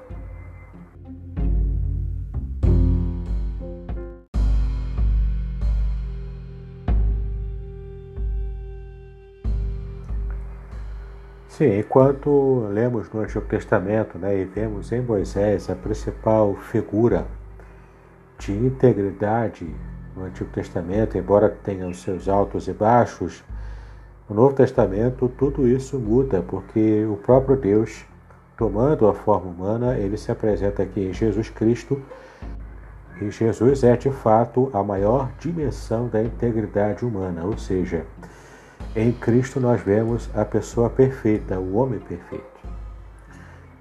Sim, 11.60 11.78
enquanto 11.78 12.69
lemos 12.72 13.12
no 13.12 13.19
Antigo 13.19 13.41
Testamento 13.41 14.17
né, 14.17 14.34
e 14.34 14.45
vemos 14.45 14.93
em 14.93 15.02
Moisés 15.02 15.69
a 15.69 15.76
principal 15.76 16.56
figura 16.56 17.26
de 18.38 18.54
integridade 18.54 19.69
no 20.15 20.24
Antigo 20.24 20.50
Testamento, 20.52 21.17
embora 21.17 21.50
tenha 21.50 21.86
os 21.86 22.02
seus 22.02 22.30
altos 22.30 22.69
e 22.69 22.72
baixos, 22.72 23.43
no 24.30 24.38
Novo 24.38 24.56
Testamento 24.56 25.28
tudo 25.38 25.67
isso 25.67 26.00
muda, 26.00 26.41
porque 26.41 27.06
o 27.06 27.17
próprio 27.17 27.58
Deus, 27.58 28.06
tomando 28.58 29.06
a 29.06 29.13
forma 29.13 29.52
humana, 29.52 29.98
ele 29.98 30.15
se 30.15 30.32
apresenta 30.32 30.84
aqui 30.84 31.10
em 31.10 31.13
Jesus 31.13 31.50
Cristo, 31.50 32.02
e 33.22 33.30
Jesus 33.30 33.84
é 33.84 33.98
de 33.98 34.12
fato 34.12 34.69
a 34.72 34.82
maior 34.82 35.30
dimensão 35.38 36.08
da 36.08 36.24
integridade 36.24 37.04
humana, 37.04 37.43
ou 37.43 37.58
seja, 37.58 38.06
em 38.95 39.12
Cristo 39.12 39.60
nós 39.60 39.82
vemos 39.82 40.30
a 40.34 40.43
pessoa 40.43 40.89
perfeita, 40.89 41.60
o 41.60 41.75
homem 41.75 41.99
perfeito. 41.99 42.45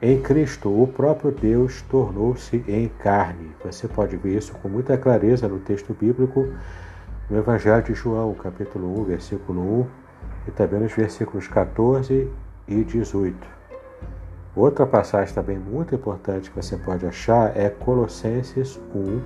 Em 0.01 0.21
Cristo, 0.21 0.69
o 0.71 0.87
próprio 0.87 1.33
Deus 1.33 1.83
tornou-se 1.83 2.63
em 2.69 2.89
carne. 3.01 3.51
Você 3.65 3.89
pode 3.89 4.17
ver 4.17 4.37
isso 4.37 4.53
com 4.55 4.69
muita 4.69 4.97
clareza 4.97 5.49
no 5.49 5.59
texto 5.59 5.93
bíblico, 5.93 6.47
no 7.29 7.39
Evangelho 7.39 7.83
de 7.83 7.95
João, 7.95 8.33
capítulo 8.35 9.01
1, 9.01 9.05
versículo 9.05 9.81
1, 9.81 9.87
e 10.47 10.51
também 10.53 10.81
nos 10.81 10.93
versículos 10.93 11.49
14 11.49 12.31
e 12.69 12.85
18. 12.85 13.35
Outra 14.55 14.87
passagem 14.87 15.35
também 15.35 15.59
muito 15.59 15.95
importante 15.95 16.51
que 16.51 16.57
você 16.57 16.77
pode 16.77 17.07
achar 17.07 17.57
é 17.57 17.69
Colossenses 17.69 18.79
1, 18.95 19.21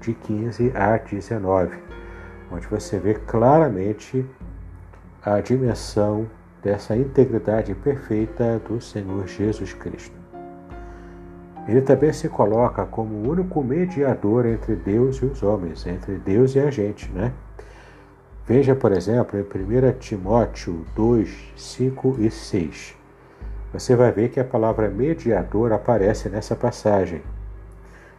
de 0.00 0.14
15 0.14 0.72
a 0.74 0.96
19, 0.96 1.76
onde 2.50 2.66
você 2.66 2.98
vê 2.98 3.14
claramente 3.14 4.26
a 5.26 5.40
dimensão 5.40 6.30
dessa 6.62 6.96
integridade 6.96 7.74
perfeita 7.74 8.62
do 8.68 8.80
Senhor 8.80 9.26
Jesus 9.26 9.72
Cristo. 9.72 10.14
Ele 11.66 11.80
também 11.80 12.12
se 12.12 12.28
coloca 12.28 12.86
como 12.86 13.12
o 13.12 13.28
único 13.32 13.60
mediador 13.60 14.46
entre 14.46 14.76
Deus 14.76 15.16
e 15.16 15.24
os 15.24 15.42
homens, 15.42 15.84
entre 15.84 16.14
Deus 16.18 16.54
e 16.54 16.60
a 16.60 16.70
gente, 16.70 17.10
né? 17.10 17.32
Veja, 18.46 18.76
por 18.76 18.92
exemplo, 18.92 19.36
em 19.36 19.42
1 19.42 19.98
Timóteo 19.98 20.86
2, 20.94 21.28
5 21.56 22.16
e 22.20 22.30
6. 22.30 22.94
você 23.72 23.96
vai 23.96 24.12
ver 24.12 24.28
que 24.28 24.38
a 24.38 24.44
palavra 24.44 24.88
mediador 24.88 25.72
aparece 25.72 26.28
nessa 26.28 26.54
passagem, 26.54 27.20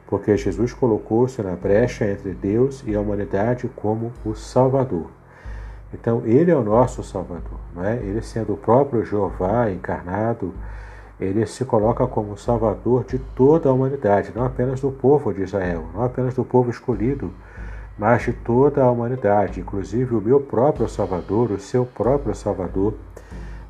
porque 0.08 0.36
Jesus 0.36 0.74
colocou-se 0.74 1.42
na 1.42 1.56
brecha 1.56 2.04
entre 2.04 2.34
Deus 2.34 2.84
e 2.86 2.94
a 2.94 3.00
humanidade 3.00 3.70
como 3.78 4.12
o 4.26 4.36
Salvador. 4.36 5.17
Então, 5.94 6.22
ele 6.26 6.52
é 6.52 6.56
o 6.56 6.64
nosso 6.64 7.04
Salvador, 7.04 7.60
não 7.74 7.84
é? 7.84 7.96
Ele 7.98 8.22
sendo 8.22 8.54
o 8.54 8.58
próprio 8.58 9.06
Jeová 9.06 9.72
encarnado, 9.72 10.54
ele 11.20 11.46
se 11.46 11.66
coloca 11.66 12.06
como 12.06 12.38
Salvador 12.38 13.06
de 13.06 13.18
toda 13.18 13.70
a 13.70 13.74
humanidade, 13.74 14.32
não 14.36 14.46
apenas 14.46 14.82
do 14.82 14.92
povo 14.92 15.34
de 15.34 15.44
Israel, 15.44 15.86
não 15.94 16.04
apenas 16.04 16.34
do 16.34 16.44
povo 16.44 16.70
escolhido, 16.70 17.32
mas 17.98 18.22
de 18.22 18.34
toda 18.34 18.84
a 18.84 18.92
humanidade, 18.92 19.62
inclusive 19.62 20.14
o 20.14 20.22
meu 20.22 20.40
próprio 20.40 20.88
Salvador, 20.88 21.52
o 21.52 21.60
seu 21.60 21.86
próprio 21.86 22.36
Salvador, 22.36 22.94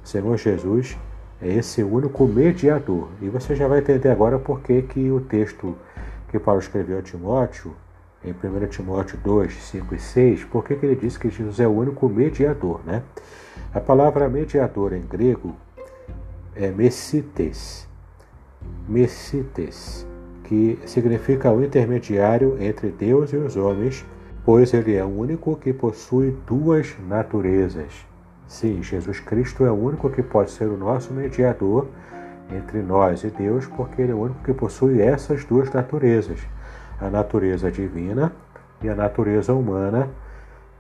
Senhor 0.04 0.36
Jesus, 0.38 0.98
é 1.42 1.48
esse 1.48 1.84
único 1.84 2.26
mediador. 2.26 3.08
E 3.22 3.30
você 3.30 3.56
já 3.56 3.68
vai 3.68 3.80
entender 3.80 4.10
agora 4.10 4.38
por 4.38 4.60
que, 4.60 4.82
que 4.82 5.12
o 5.12 5.22
texto 5.22 5.76
que 6.30 6.40
Paulo 6.40 6.60
escreveu 6.60 7.00
a 7.00 7.02
Timóteo, 7.02 7.74
em 8.24 8.32
1 8.32 8.68
Timóteo 8.68 9.18
2, 9.24 9.54
5 9.54 9.96
e 9.96 10.00
6, 10.00 10.44
por 10.46 10.64
que, 10.64 10.74
ele 10.74 10.96
diz 10.96 11.18
que 11.18 11.30
Jesus 11.30 11.60
é 11.60 11.68
o 11.68 11.72
único 11.72 12.10
mediador? 12.10 12.82
Né? 12.86 13.04
A 13.74 13.80
palavra 13.80 14.28
mediador 14.28 14.94
em 14.94 15.02
grego 15.02 15.56
é 16.56 16.70
messites, 16.70 17.88
messites, 18.88 20.06
que 20.44 20.80
significa 20.86 21.52
o 21.52 21.64
intermediário 21.64 22.58
entre 22.60 22.90
Deus 22.90 23.32
e 23.34 23.38
os 23.38 23.56
homens, 23.56 24.06
pois 24.44 24.74
ele 24.74 24.96
é 24.96 25.04
o 25.04 25.08
único 25.08 25.56
que 25.58 25.74
possui 25.74 26.36
duas 26.48 26.96
naturezas. 27.08 28.08
Sim, 28.48 28.82
Jesus 28.82 29.20
Cristo 29.20 29.66
é 29.66 29.72
o 29.72 29.76
único 29.76 30.10
que 30.10 30.24
pode 30.24 30.52
ser 30.52 30.68
o 30.68 30.78
nosso 30.78 31.14
mediador 31.14 31.88
entre 32.50 32.82
nós 32.82 33.24
e 33.24 33.30
Deus, 33.30 33.66
porque 33.66 34.02
Ele 34.02 34.14
é 34.14 34.16
o 34.16 34.20
único 34.20 34.42
que 34.44 34.54
possui 34.54 35.02
essas 35.02 35.44
duas 35.44 35.72
naturezas, 35.72 36.40
a 37.00 37.10
natureza 37.10 37.72
divina 37.72 38.32
e 38.82 38.90
a 38.90 38.96
natureza 38.96 39.54
humana 39.54 40.10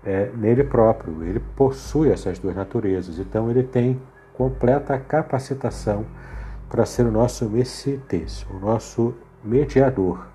é, 0.05 0.29
nele 0.35 0.63
próprio. 0.63 1.23
Ele 1.23 1.39
possui 1.55 2.11
essas 2.11 2.39
duas 2.39 2.55
naturezas, 2.55 3.19
então 3.19 3.49
ele 3.49 3.63
tem 3.63 3.99
completa 4.33 4.97
capacitação 4.99 6.05
para 6.69 6.85
ser 6.85 7.05
o 7.05 7.11
nosso 7.11 7.49
Messites, 7.49 8.45
o 8.49 8.59
nosso 8.59 9.15
mediador. 9.43 10.27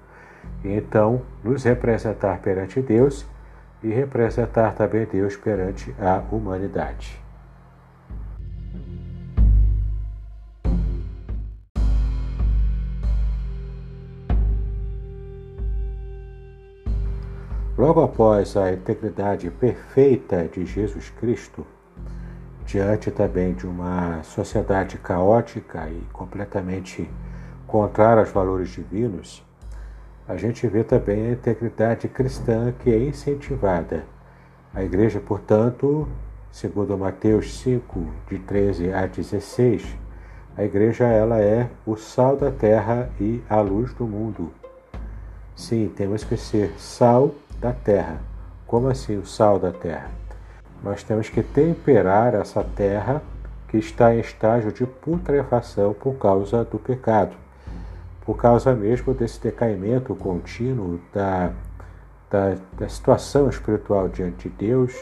E 0.65 0.69
então 0.69 1.23
nos 1.45 1.65
representar 1.65 2.41
perante 2.41 2.81
Deus 2.81 3.27
e 3.83 3.89
representar 3.89 4.75
também 4.75 5.07
Deus 5.07 5.37
perante 5.37 5.95
a 6.01 6.23
humanidade. 6.31 7.22
Logo 17.83 18.01
após 18.01 18.57
a 18.57 18.73
integridade 18.73 19.51
perfeita 19.51 20.45
de 20.45 20.65
Jesus 20.65 21.11
Cristo, 21.11 21.67
diante 22.65 23.11
também 23.11 23.55
de 23.55 23.67
uma 23.67 24.23
sociedade 24.23 24.99
caótica 24.99 25.89
e 25.91 26.01
completamente 26.13 27.11
contrária 27.67 28.21
aos 28.21 28.31
valores 28.31 28.69
divinos, 28.69 29.45
a 30.29 30.37
gente 30.37 30.65
vê 30.69 30.85
também 30.85 31.27
a 31.27 31.33
integridade 31.33 32.07
cristã 32.07 32.73
que 32.79 32.89
é 32.89 32.99
incentivada. 33.03 34.05
A 34.73 34.85
igreja, 34.85 35.19
portanto, 35.19 36.07
segundo 36.53 36.97
Mateus 36.97 37.53
5, 37.63 38.07
de 38.29 38.39
13 38.39 38.93
a 38.93 39.07
16, 39.07 39.85
a 40.57 40.63
igreja 40.63 41.07
ela 41.07 41.41
é 41.41 41.69
o 41.85 41.97
sal 41.97 42.37
da 42.37 42.53
terra 42.53 43.11
e 43.21 43.43
a 43.51 43.61
luz 43.61 43.93
do 43.95 44.07
mundo. 44.07 44.53
Sim, 45.57 45.93
temos 45.97 46.23
que 46.23 46.37
ser 46.37 46.73
sal 46.79 47.35
da 47.63 47.73
terra. 47.73 48.21
Como 48.67 48.89
assim 48.89 49.17
o 49.17 49.25
sal 49.25 49.59
da 49.59 49.71
terra? 49.71 50.11
Nós 50.83 51.05
temos 51.05 51.29
que 51.29 51.43
temperar 51.43 52.35
essa 52.35 52.65
terra 52.65 53.23
que 53.69 53.79
está 53.79 54.15
em 54.15 54.19
estágio 54.19 54.73
de 54.73 54.85
putrefação 54.85 55.95
por 55.95 56.15
causa 56.15 56.65
do 56.65 56.79
pecado, 56.79 57.35
por 58.27 58.37
causa 58.37 58.75
mesmo 58.75 59.15
desse 59.15 59.41
decaimento 59.41 60.15
contínuo 60.15 61.01
da, 61.15 61.53
da, 62.29 62.57
da 62.79 62.89
situação 62.89 63.49
espiritual 63.49 64.09
diante 64.09 64.49
de 64.49 64.55
Deus, 64.57 64.93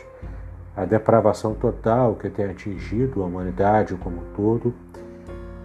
a 0.76 0.84
depravação 0.84 1.54
total 1.54 2.14
que 2.14 2.28
tem 2.28 2.44
atingido 2.44 3.22
a 3.22 3.26
humanidade 3.26 3.94
como 3.94 4.20
um 4.20 4.32
todo. 4.36 4.74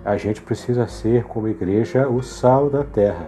A 0.04 0.18
gente 0.18 0.42
precisa 0.42 0.88
ser, 0.88 1.26
como 1.26 1.48
igreja, 1.48 2.08
o 2.08 2.24
sal 2.24 2.70
da 2.70 2.84
terra. 2.84 3.28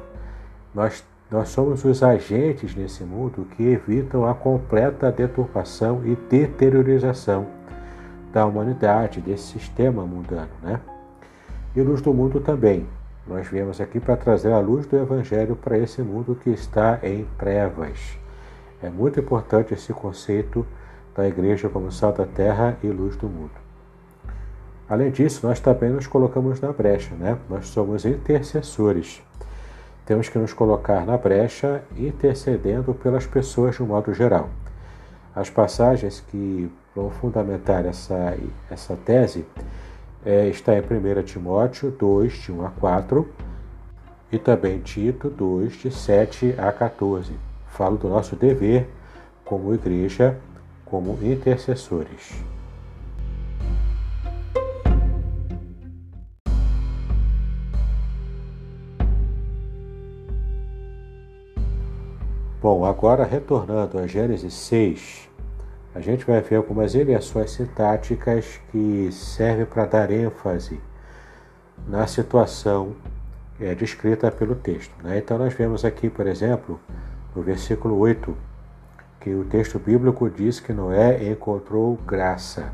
Nós 0.73 1.03
nós 1.30 1.50
somos 1.50 1.84
os 1.84 2.02
agentes 2.02 2.74
nesse 2.74 3.04
mundo 3.04 3.46
que 3.56 3.63
evitam 3.63 4.26
a 4.26 4.34
completa 4.34 5.12
deturpação 5.12 6.02
e 6.06 6.16
deteriorização 6.16 7.48
da 8.32 8.46
humanidade, 8.46 9.20
desse 9.20 9.60
sistema 9.60 10.06
mundano. 10.06 10.52
Né? 10.63 10.80
E 11.76 11.82
luz 11.82 12.02
do 12.02 12.13
mundo 12.13 12.40
também. 12.40 12.88
Nós 13.28 13.46
viemos 13.48 13.82
aqui 13.82 14.00
para 14.00 14.16
trazer 14.16 14.54
a 14.54 14.60
luz 14.60 14.86
do 14.86 14.96
Evangelho 14.96 15.56
para 15.58 15.78
esse 15.78 16.02
mundo 16.02 16.34
que 16.34 16.50
está 16.50 16.98
em 17.04 17.28
trevas. 17.38 18.18
É 18.82 18.90
muito 18.90 19.20
importante 19.20 19.74
esse 19.74 19.92
conceito 19.92 20.66
da 21.13 21.28
igreja 21.28 21.68
como 21.68 21.92
sal 21.92 22.13
da 22.13 22.26
terra 22.26 22.78
e 22.82 22.88
luz 22.88 23.18
do 23.18 23.28
mundo. 23.28 23.52
Além 24.88 25.12
disso, 25.12 25.46
nós 25.46 25.60
também 25.60 25.90
nos 25.90 26.08
colocamos 26.08 26.62
na 26.62 26.72
brecha, 26.72 27.13
né? 27.16 27.38
Nós 27.50 27.68
somos 27.68 28.06
intercessores 28.06 29.22
temos 30.08 30.30
que 30.30 30.39
nos 30.39 30.54
colocar 30.54 31.06
na 31.06 31.17
brecha, 31.17 31.84
intercedendo 31.98 32.93
pelas 32.93 33.28
pessoas 33.28 33.76
de 33.76 33.84
um 33.84 33.88
modo 33.88 34.13
geral. 34.13 34.50
As 35.36 35.50
passagens 35.50 36.22
que 36.22 36.72
vão 36.96 37.12
fundamentar 37.12 37.86
essa, 37.86 38.38
essa 38.72 38.96
tese 38.96 39.46
é, 40.26 40.48
está 40.48 40.74
em 40.76 40.80
1 40.80 41.24
Timóteo 41.24 41.91
2, 41.91 42.34
de 42.34 42.52
1 42.54 42.65
a 42.65 42.70
4, 42.70 43.30
e 44.32 44.39
também 44.39 44.80
Tito 44.80 45.30
2, 45.30 45.74
de 45.74 45.91
7 45.91 46.56
a 46.58 46.72
14. 46.72 47.34
Falo 47.67 47.98
do 47.98 48.08
nosso 48.08 48.36
dever 48.38 48.89
como 49.43 49.76
igreja, 49.76 50.38
como 50.86 51.20
intercessores. 51.22 52.34
Bom, 62.69 62.84
agora 62.84 63.23
retornando 63.23 63.97
a 63.97 64.06
Gênesis 64.06 64.53
6, 64.53 65.30
a 65.95 66.01
gente 66.01 66.25
vai 66.25 66.41
ver 66.41 66.58
algumas 66.58 66.95
inversões 66.95 67.51
sintáticas 67.51 68.60
que 68.69 69.08
servem 69.10 69.65
para 69.65 69.86
dar 69.86 70.12
ênfase 70.12 70.77
na 71.88 72.06
situação 72.08 72.93
é, 73.58 73.73
descrita 73.73 74.30
pelo 74.30 74.53
texto. 74.53 74.93
Né? 75.01 75.17
Então, 75.17 75.38
nós 75.38 75.53
vemos 75.53 75.86
aqui, 75.86 76.10
por 76.10 76.27
exemplo, 76.27 76.77
no 77.34 77.41
versículo 77.41 77.97
8, 77.99 78.36
que 79.21 79.34
o 79.34 79.45
texto 79.45 79.80
bíblico 79.80 80.30
diz 80.30 80.60
que 80.60 80.73
Noé 80.73 81.23
encontrou 81.32 81.95
graça. 82.06 82.73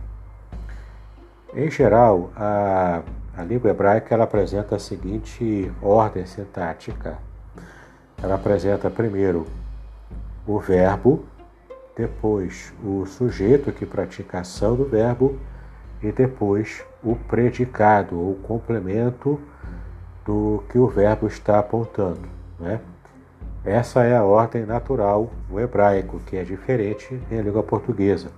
Em 1.54 1.70
geral, 1.70 2.32
a, 2.36 3.04
a 3.38 3.44
língua 3.44 3.70
hebraica 3.70 4.16
ela 4.16 4.24
apresenta 4.24 4.76
a 4.76 4.80
seguinte 4.80 5.72
ordem 5.84 6.26
sintática. 6.26 7.20
Ela 8.24 8.34
apresenta 8.34 8.90
primeiro 8.90 9.46
o 10.46 10.60
verbo, 10.60 11.26
depois 11.96 12.74
o 12.84 13.06
sujeito 13.06 13.72
que 13.72 13.86
pratica 13.86 14.40
a 14.40 14.42
ação 14.42 14.76
do 14.76 14.86
verbo 14.86 15.40
e 16.02 16.12
depois 16.12 16.84
o 17.04 17.16
predicado 17.16 18.20
ou 18.20 18.36
complemento 18.36 19.40
do 20.26 20.64
que 20.70 20.78
o 20.78 20.88
verbo 20.88 21.28
está 21.28 21.60
apontando. 21.60 22.28
Né? 22.60 22.80
Essa 23.64 24.04
é 24.04 24.16
a 24.16 24.24
ordem 24.24 24.66
natural 24.66 25.32
no 25.50 25.60
hebraico, 25.60 26.20
que 26.26 26.36
é 26.36 26.44
diferente 26.44 27.22
em 27.32 27.42
língua 27.42 27.64
portuguesa. 27.64 28.30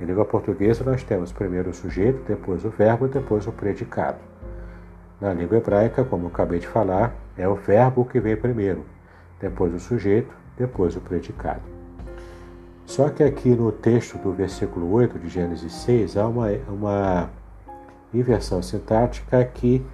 Em 0.00 0.04
língua 0.04 0.24
portuguesa 0.24 0.84
nós 0.84 1.02
temos 1.02 1.32
primeiro 1.32 1.70
o 1.70 1.74
sujeito, 1.74 2.22
depois 2.26 2.64
o 2.64 2.70
verbo, 2.70 3.08
depois 3.08 3.46
o 3.46 3.52
predicado. 3.52 4.18
Na 5.20 5.32
língua 5.32 5.58
hebraica, 5.58 6.04
como 6.04 6.24
eu 6.24 6.28
acabei 6.28 6.58
de 6.58 6.66
falar, 6.66 7.14
é 7.38 7.48
o 7.48 7.54
verbo 7.54 8.04
que 8.04 8.20
vem 8.20 8.36
primeiro, 8.36 8.84
depois 9.40 9.72
o 9.72 9.78
sujeito, 9.78 10.41
depois 10.56 10.96
o 10.96 11.00
predicado. 11.00 11.62
Só 12.86 13.08
que 13.08 13.22
aqui 13.22 13.50
no 13.50 13.72
texto 13.72 14.18
do 14.18 14.32
versículo 14.32 14.90
8 14.92 15.18
de 15.18 15.28
Gênesis 15.28 15.72
6 15.72 16.16
há 16.16 16.26
uma, 16.26 16.48
uma 16.68 17.30
inversão 18.12 18.62
sintática 18.62 19.44
que 19.44 19.84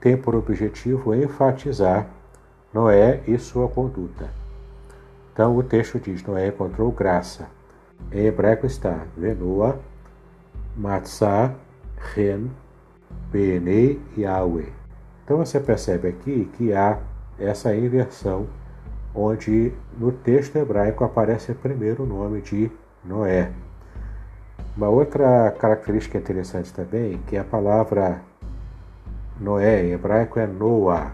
tem 0.00 0.16
por 0.16 0.34
objetivo 0.34 1.14
enfatizar 1.14 2.08
Noé 2.74 3.22
e 3.26 3.38
sua 3.38 3.68
conduta. 3.68 4.30
Então 5.32 5.56
o 5.56 5.62
texto 5.62 6.00
diz: 6.00 6.22
Noé 6.24 6.48
encontrou 6.48 6.90
graça. 6.90 7.46
Em 8.10 8.26
hebraico 8.26 8.66
está 8.66 9.06
Venoa, 9.16 9.78
Matzah, 10.76 11.54
Ren, 12.14 12.48
Bene 13.30 14.00
Yahweh. 14.16 14.72
Então 15.24 15.36
você 15.36 15.60
percebe 15.60 16.08
aqui 16.08 16.50
que 16.56 16.72
há 16.72 16.98
essa 17.38 17.74
inversão, 17.74 18.46
onde 19.14 19.72
no 19.98 20.12
texto 20.12 20.56
hebraico 20.56 21.04
aparece 21.04 21.54
primeiro 21.54 22.04
o 22.04 22.06
nome 22.06 22.40
de 22.40 22.70
Noé. 23.04 23.50
Uma 24.76 24.88
outra 24.88 25.50
característica 25.58 26.16
interessante 26.16 26.72
também, 26.72 27.18
que 27.26 27.36
a 27.36 27.44
palavra 27.44 28.22
Noé 29.38 29.84
em 29.84 29.92
hebraico 29.92 30.38
é 30.38 30.46
Noah. 30.46 31.12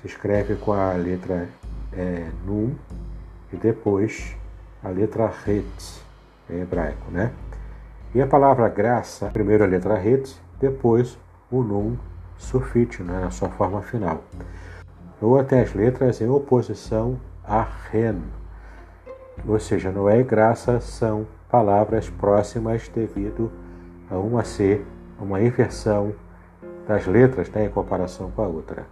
Se 0.00 0.08
escreve 0.08 0.56
com 0.56 0.72
a 0.72 0.92
letra 0.94 1.48
é, 1.92 2.28
Num 2.44 2.74
e 3.52 3.56
depois 3.56 4.36
a 4.82 4.88
letra 4.88 5.32
Het 5.46 6.02
em 6.50 6.60
hebraico, 6.60 7.10
né? 7.10 7.30
E 8.14 8.20
a 8.20 8.26
palavra 8.26 8.68
graça, 8.68 9.26
primeiro 9.26 9.62
a 9.62 9.66
letra 9.66 9.94
Het, 9.94 10.34
depois 10.58 11.16
o 11.50 11.62
Num 11.62 11.96
sulfite, 12.36 13.02
né, 13.02 13.20
na 13.20 13.30
sua 13.30 13.48
forma 13.50 13.80
final. 13.82 14.22
Noah 15.22 15.44
tem 15.44 15.60
as 15.60 15.72
letras 15.72 16.20
em 16.20 16.28
oposição 16.28 17.16
a 17.44 17.62
Ren, 17.62 18.22
ou 19.46 19.56
seja, 19.60 19.92
Noé 19.92 20.18
e 20.18 20.24
graça 20.24 20.80
são 20.80 21.28
palavras 21.48 22.10
próximas 22.10 22.88
devido 22.88 23.48
a 24.10 24.16
uma 24.16 24.42
ser 24.42 24.84
uma 25.20 25.40
inversão 25.40 26.12
das 26.88 27.06
letras 27.06 27.48
né, 27.50 27.66
em 27.66 27.68
comparação 27.68 28.32
com 28.32 28.42
a 28.42 28.48
outra. 28.48 28.84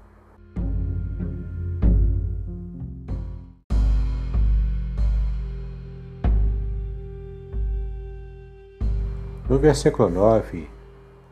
No 9.48 9.58
versículo 9.58 10.08
9, 10.08 10.70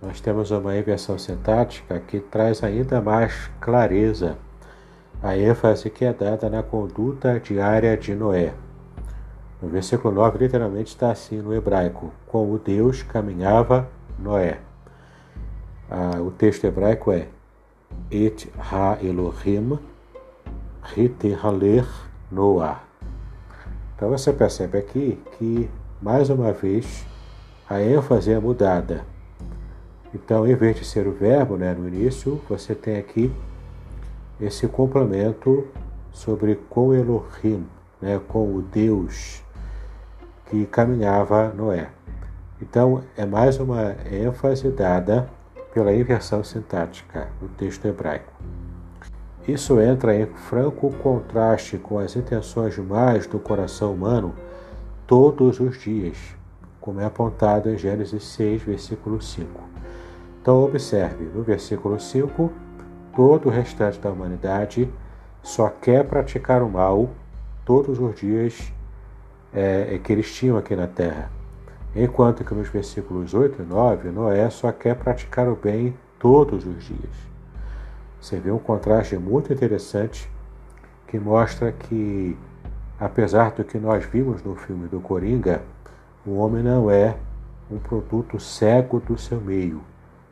nós 0.03 0.21
temos 0.21 0.51
uma 0.51 0.77
inversão 0.77 1.17
sintática 1.17 2.01
que 2.01 2.19
traz 2.19 2.65
ainda 2.65 3.01
mais 3.01 3.49
clareza 3.61 4.37
a 5.23 5.37
ênfase 5.37 5.91
que 5.91 6.05
é 6.05 6.13
dada 6.13 6.49
na 6.49 6.63
conduta 6.63 7.41
diária 7.41 7.97
de 7.97 8.15
Noé. 8.15 8.55
No 9.61 9.69
versículo 9.69 10.15
9, 10.15 10.39
literalmente 10.39 10.91
está 10.91 11.11
assim 11.11 11.39
no 11.39 11.53
hebraico: 11.53 12.13
Com 12.27 12.53
o 12.53 12.59
Deus 12.59 13.03
caminhava 13.03 13.89
Noé. 14.19 14.61
Ah, 15.91 16.21
o 16.21 16.31
texto 16.31 16.65
hebraico 16.65 17.11
é 17.11 17.27
Et 18.11 18.49
ha 18.59 18.99
Elohim 19.03 19.79
Ritehaler 20.83 21.87
Noah. 22.31 22.81
Então 23.97 24.11
você 24.11 24.33
percebe 24.33 24.79
aqui 24.79 25.21
que, 25.37 25.69
mais 26.01 26.31
uma 26.31 26.53
vez, 26.53 27.05
a 27.69 27.83
ênfase 27.83 28.33
é 28.33 28.39
mudada. 28.39 29.05
Então, 30.15 30.47
em 30.47 30.55
vez 30.55 30.77
de 30.77 30.85
ser 30.85 31.07
o 31.07 31.13
verbo 31.13 31.57
né, 31.57 31.75
no 31.75 31.87
início, 31.89 32.41
você 32.49 32.75
tem 32.75 32.97
aqui 32.97 33.31
esse 34.41 34.67
complemento 34.69 35.67
sobre 36.13 36.57
com 36.69 36.95
Elohim, 36.95 37.67
né, 38.01 38.21
com 38.29 38.55
o 38.55 38.63
Deus 38.63 39.43
que 40.47 40.65
caminhava 40.67 41.53
Noé. 41.55 41.89
Então, 42.61 43.03
é 43.17 43.25
mais 43.27 43.59
uma 43.59 43.95
ênfase 44.11 44.71
dada 44.71 45.29
pela 45.73 45.93
inversão 45.93 46.43
sintática 46.43 47.29
no 47.41 47.49
texto 47.49 47.87
hebraico. 47.87 48.33
Isso 49.47 49.81
entra 49.81 50.15
em 50.15 50.27
franco 50.27 50.91
contraste 51.03 51.79
com 51.79 51.99
as 51.99 52.17
intenções 52.17 52.77
mais 52.79 53.27
do 53.27 53.39
coração 53.39 53.93
humano 53.93 54.35
todos 55.07 55.61
os 55.61 55.79
dias 55.79 56.39
como 56.89 57.03
é 57.03 57.05
apontado 57.05 57.69
em 57.69 57.77
Gênesis 57.77 58.25
6, 58.25 58.63
versículo 58.63 59.21
5. 59.21 59.47
Então, 60.41 60.65
observe, 60.65 61.27
no 61.35 61.43
versículo 61.43 62.01
5, 62.01 62.51
todo 63.19 63.49
o 63.49 63.51
restante 63.51 63.99
da 63.99 64.13
humanidade 64.13 64.89
só 65.43 65.69
quer 65.69 66.05
praticar 66.05 66.63
o 66.63 66.71
mal 66.71 67.11
todos 67.65 67.99
os 67.99 68.15
dias 68.15 68.73
é, 69.53 69.99
que 70.05 70.13
eles 70.13 70.33
tinham 70.33 70.57
aqui 70.57 70.77
na 70.77 70.87
terra. 70.87 71.29
Enquanto 71.97 72.45
que 72.45 72.55
nos 72.55 72.69
versículos 72.69 73.35
8 73.35 73.63
e 73.63 73.65
9, 73.65 74.11
Noé 74.11 74.49
só 74.51 74.71
quer 74.71 74.95
praticar 74.95 75.49
o 75.49 75.57
bem 75.57 75.97
todos 76.17 76.65
os 76.65 76.85
dias. 76.85 77.11
Você 78.21 78.39
vê 78.39 78.53
um 78.53 78.59
contraste 78.61 79.17
muito 79.17 79.53
interessante 79.53 80.31
que 81.09 81.19
mostra 81.19 81.73
que, 81.73 82.39
apesar 83.01 83.51
do 83.51 83.65
que 83.65 83.79
nós 83.79 84.05
vimos 84.05 84.45
no 84.45 84.55
filme 84.55 84.87
do 84.87 85.01
Coringa, 85.01 85.63
o 86.25 86.37
homem 86.37 86.63
não 86.63 86.89
é 86.89 87.17
um 87.69 87.81
produto 87.81 88.39
cego 88.39 89.01
do 89.01 89.19
seu 89.19 89.41
meio. 89.41 89.83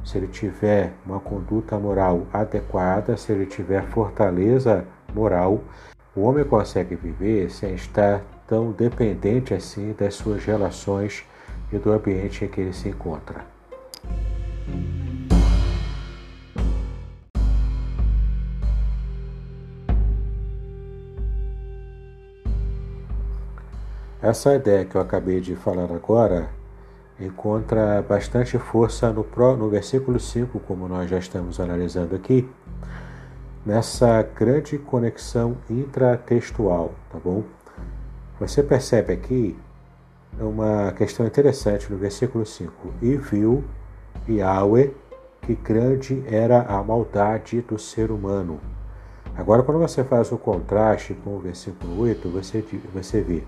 Se 0.05 0.19
ele 0.19 0.29
tiver 0.29 0.93
uma 1.05 1.19
conduta 1.19 1.79
moral 1.79 2.27
adequada, 2.33 3.17
se 3.17 3.33
ele 3.33 3.47
tiver 3.47 3.83
fortaleza 3.89 4.85
moral, 5.15 5.61
o 6.15 6.23
homem 6.23 6.45
consegue 6.45 6.95
viver 6.95 7.51
sem 7.51 7.75
estar 7.75 8.23
tão 8.47 8.71
dependente 8.71 9.53
assim 9.53 9.95
das 9.99 10.15
suas 10.15 10.45
relações 10.45 11.25
e 11.73 11.79
do 11.79 11.93
ambiente 11.93 12.45
em 12.45 12.49
que 12.49 12.61
ele 12.61 12.73
se 12.73 12.89
encontra. 12.89 13.45
Essa 24.23 24.55
ideia 24.55 24.85
que 24.85 24.97
eu 24.97 25.01
acabei 25.01 25.41
de 25.41 25.55
falar 25.55 25.85
agora 25.93 26.49
encontra 27.21 28.03
bastante 28.03 28.59
força 28.59 29.13
no, 29.13 29.27
no 29.57 29.69
versículo 29.71 30.21
5, 30.21 30.61
como 30.61 30.87
nós 30.87 31.09
já 31.09 31.19
estamos 31.19 31.59
analisando 31.59 32.15
aqui, 32.15 32.49
nessa 33.65 34.23
grande 34.23 34.79
conexão 34.79 35.57
intratextual, 35.69 36.95
tá 37.11 37.19
bom? 37.23 37.43
Você 38.39 38.63
percebe 38.63 39.13
aqui 39.13 39.57
uma 40.39 40.93
questão 40.93 41.27
interessante 41.27 41.91
no 41.91 41.99
versículo 41.99 42.45
5. 42.45 42.71
E 43.01 43.17
viu 43.17 43.65
Yahweh 44.29 44.93
que 45.43 45.55
grande 45.55 46.23
era 46.27 46.63
a 46.63 46.83
maldade 46.83 47.61
do 47.63 47.79
ser 47.79 48.11
humano. 48.11 48.61
Agora, 49.37 49.63
quando 49.63 49.79
você 49.79 50.03
faz 50.03 50.33
o 50.33 50.39
contraste 50.39 51.15
com 51.15 51.37
o 51.37 51.39
versículo 51.39 52.01
8, 52.01 52.29
você, 52.29 52.65
você 52.93 53.21
vê 53.21 53.45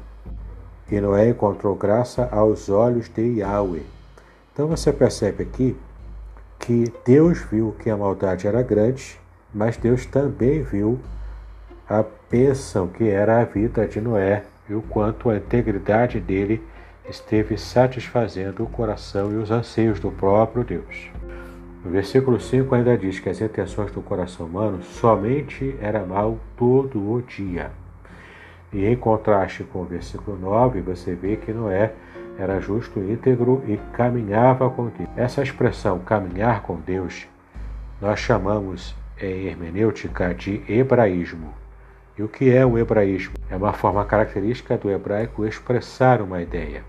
e 0.90 1.00
Noé 1.00 1.30
encontrou 1.30 1.74
graça 1.74 2.28
aos 2.32 2.68
olhos 2.68 3.08
de 3.08 3.38
Yahweh. 3.38 3.82
Então 4.52 4.66
você 4.66 4.92
percebe 4.92 5.42
aqui 5.42 5.76
que 6.58 6.92
Deus 7.04 7.38
viu 7.50 7.74
que 7.78 7.90
a 7.90 7.96
maldade 7.96 8.46
era 8.46 8.62
grande, 8.62 9.18
mas 9.54 9.76
Deus 9.76 10.04
também 10.06 10.62
viu 10.62 10.98
a 11.88 12.04
bênção 12.30 12.88
que 12.88 13.08
era 13.08 13.40
a 13.40 13.44
vida 13.44 13.86
de 13.86 14.00
Noé 14.00 14.44
e 14.68 14.74
o 14.74 14.82
quanto 14.82 15.30
a 15.30 15.36
integridade 15.36 16.20
dele 16.20 16.62
esteve 17.08 17.56
satisfazendo 17.56 18.62
o 18.62 18.68
coração 18.68 19.32
e 19.32 19.36
os 19.36 19.50
anseios 19.50 19.98
do 19.98 20.10
próprio 20.10 20.64
Deus. 20.64 21.10
No 21.84 21.90
versículo 21.90 22.38
5 22.38 22.74
ainda 22.74 22.98
diz 22.98 23.18
que 23.18 23.30
as 23.30 23.40
intenções 23.40 23.90
do 23.92 24.02
coração 24.02 24.46
humano 24.46 24.82
somente 24.82 25.74
era 25.80 26.04
mal 26.04 26.38
todo 26.56 26.98
o 26.98 27.22
dia. 27.22 27.70
E 28.72 28.84
em 28.86 28.96
contraste 28.96 29.64
com 29.64 29.80
o 29.80 29.84
versículo 29.84 30.38
9, 30.38 30.80
você 30.82 31.14
vê 31.14 31.36
que 31.36 31.52
Noé 31.52 31.92
era 32.38 32.60
justo, 32.60 33.00
íntegro 33.00 33.62
e 33.66 33.76
caminhava 33.92 34.68
com 34.70 34.86
Deus. 34.88 35.08
Essa 35.16 35.42
expressão 35.42 35.98
caminhar 35.98 36.62
com 36.62 36.76
Deus 36.76 37.26
nós 38.00 38.20
chamamos 38.20 38.94
em 39.20 39.46
hermenêutica 39.46 40.32
de 40.32 40.62
hebraísmo. 40.68 41.52
E 42.16 42.22
o 42.22 42.28
que 42.28 42.54
é 42.54 42.64
o 42.64 42.78
hebraísmo? 42.78 43.34
É 43.50 43.56
uma 43.56 43.72
forma 43.72 44.04
característica 44.04 44.76
do 44.76 44.90
hebraico 44.90 45.44
expressar 45.44 46.22
uma 46.22 46.40
ideia. 46.40 46.84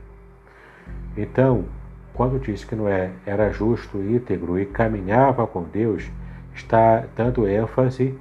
Então, 1.18 1.66
quando 2.14 2.40
diz 2.40 2.64
que 2.64 2.76
Noé 2.76 3.12
era 3.26 3.52
justo, 3.52 3.98
íntegro 3.98 4.60
e 4.60 4.66
caminhava 4.66 5.48
com 5.48 5.64
Deus, 5.64 6.10
está 6.54 7.06
dando 7.16 7.48
ênfase 7.48 8.18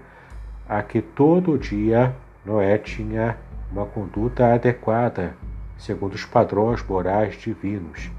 a 0.69 0.83
que 0.83 1.03
todo 1.03 1.59
dia 1.59 2.15
Noé 2.45 2.79
tinha 2.79 3.37
uma 3.71 3.87
conduta 3.87 4.55
adequada, 4.55 5.35
segundo 5.79 6.15
os 6.15 6.25
padrões 6.25 6.83
morais 6.83 7.35
divinos, 7.37 8.11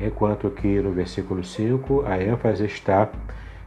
enquanto 0.00 0.50
que 0.50 0.80
no 0.80 0.92
versículo 0.92 1.44
5 1.44 2.04
a 2.06 2.22
ênfase 2.22 2.64
está 2.64 3.08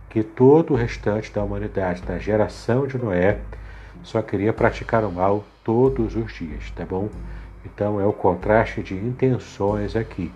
que 0.09 0.23
todo 0.23 0.73
o 0.73 0.77
restante 0.77 1.31
da 1.31 1.43
humanidade, 1.43 2.01
da 2.01 2.17
geração 2.17 2.87
de 2.87 2.97
Noé, 2.97 3.39
só 4.01 4.21
queria 4.21 4.53
praticar 4.53 5.03
o 5.03 5.11
mal 5.11 5.43
todos 5.63 6.15
os 6.15 6.33
dias, 6.33 6.71
tá 6.71 6.85
bom? 6.85 7.09
Então 7.65 7.99
é 7.99 8.05
o 8.05 8.13
contraste 8.13 8.81
de 8.81 8.93
intenções 8.95 9.95
aqui. 9.95 10.31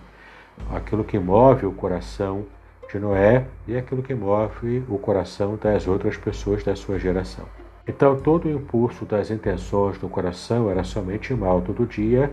Aquilo 0.73 1.03
que 1.03 1.17
move 1.17 1.65
o 1.65 1.71
coração 1.71 2.45
de 2.91 2.99
Noé 2.99 3.45
e 3.67 3.77
aquilo 3.77 4.01
que 4.01 4.13
move 4.13 4.83
o 4.89 4.97
coração 4.97 5.55
das 5.55 5.87
outras 5.87 6.17
pessoas 6.17 6.63
da 6.63 6.75
sua 6.75 6.99
geração. 6.99 7.45
Então, 7.87 8.15
todo 8.15 8.45
o 8.45 8.51
impulso 8.51 9.05
das 9.05 9.31
intenções 9.31 9.97
do 9.97 10.07
coração 10.07 10.69
era 10.69 10.83
somente 10.83 11.33
mal 11.33 11.61
todo 11.61 11.85
dia, 11.85 12.31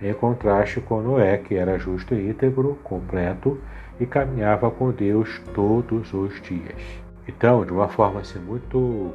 em 0.00 0.12
contraste 0.12 0.80
com 0.80 1.00
Noé, 1.00 1.38
que 1.38 1.54
era 1.54 1.78
justo 1.78 2.14
e 2.14 2.28
íntegro, 2.28 2.78
completo, 2.82 3.58
e 3.98 4.04
caminhava 4.04 4.70
com 4.70 4.90
Deus 4.90 5.40
todos 5.54 6.12
os 6.12 6.40
dias. 6.42 6.80
Então, 7.26 7.64
de 7.64 7.72
uma 7.72 7.88
forma 7.88 8.20
assim, 8.20 8.38
muito 8.38 9.12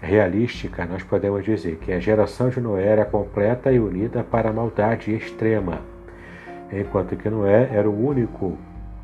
realística, 0.00 0.86
nós 0.86 1.02
podemos 1.02 1.44
dizer 1.44 1.76
que 1.76 1.92
a 1.92 1.98
geração 1.98 2.48
de 2.48 2.60
Noé 2.60 2.86
era 2.86 3.04
completa 3.04 3.72
e 3.72 3.80
unida 3.80 4.22
para 4.22 4.50
a 4.50 4.52
maldade 4.52 5.12
extrema, 5.12 5.80
enquanto 6.72 7.16
que 7.16 7.28
Noé 7.28 7.68
era 7.72 7.88
o 7.88 8.06
único 8.06 8.56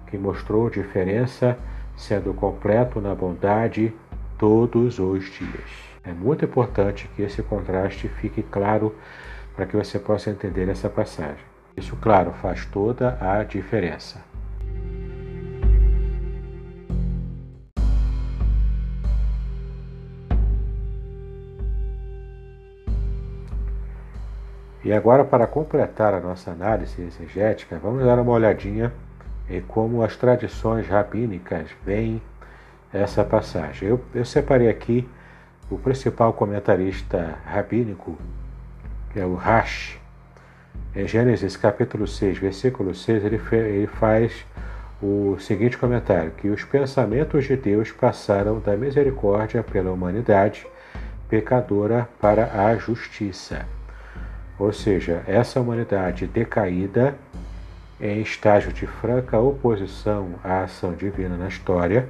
que 0.07 0.17
mostrou 0.17 0.71
diferença, 0.71 1.59
sendo 1.97 2.33
completo 2.33 3.01
na 3.01 3.15
bondade 3.15 3.93
todos 4.39 4.99
os 4.99 5.25
dias. 5.33 5.71
É 6.05 6.13
muito 6.13 6.45
importante 6.45 7.09
que 7.15 7.23
esse 7.23 7.43
contraste 7.43 8.09
fique 8.09 8.43
claro 8.43 8.95
para 9.55 9.67
que 9.67 9.77
você 9.77 9.99
possa 9.99 10.31
entender 10.31 10.69
essa 10.69 10.89
passagem. 10.89 11.45
Isso, 11.77 11.97
claro, 11.97 12.33
faz 12.33 12.65
toda 12.67 13.17
a 13.21 13.43
diferença. 13.43 14.21
E 24.85 24.93
agora, 24.93 25.25
para 25.25 25.47
completar 25.47 26.13
a 26.13 26.21
nossa 26.21 26.51
análise 26.51 27.01
exegética, 27.01 27.81
vamos 27.83 28.05
dar 28.05 28.19
uma 28.19 28.33
olhadinha 28.33 28.93
em 29.49 29.63
como 29.63 30.03
as 30.03 30.15
tradições 30.15 30.87
rabínicas 30.87 31.71
veem 31.85 32.21
essa 32.95 33.25
passagem. 33.25 33.89
Eu, 33.89 34.03
eu 34.15 34.25
separei 34.25 34.69
aqui 34.69 35.07
o 35.71 35.77
principal 35.77 36.33
comentarista 36.33 37.39
rabínico, 37.45 38.17
que 39.13 39.19
é 39.19 39.27
o 39.27 39.35
Rash, 39.35 39.99
em 40.95 41.09
Gênesis 41.09 41.57
capítulo 41.57 42.07
6, 42.07 42.39
versículo 42.39 42.95
6, 42.95 43.25
ele, 43.25 43.41
ele 43.51 43.87
faz 43.89 44.47
o 45.03 45.37
seguinte 45.41 45.77
comentário: 45.77 46.31
que 46.37 46.49
os 46.49 46.63
pensamentos 46.63 47.47
de 47.47 47.57
Deus 47.57 47.91
passaram 47.91 48.61
da 48.61 48.77
misericórdia 48.77 49.61
pela 49.63 49.91
humanidade 49.91 50.65
pecadora 51.29 52.09
para 52.21 52.65
a 52.65 52.77
justiça. 52.77 53.67
Ou 54.57 54.73
seja, 54.73 55.25
essa 55.27 55.61
humanidade 55.61 56.29
decaída, 56.29 57.17
em 58.01 58.21
estágio 58.21 58.73
de 58.73 58.87
franca 58.87 59.37
oposição 59.41 60.35
à 60.45 60.63
ação 60.63 60.95
divina 60.95 61.37
na 61.37 61.49
história, 61.49 62.09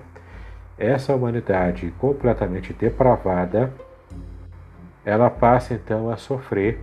essa 0.78 1.14
humanidade 1.14 1.92
completamente 1.98 2.72
depravada, 2.72 3.72
ela 5.04 5.30
passa 5.30 5.74
então 5.74 6.10
a 6.10 6.16
sofrer 6.16 6.80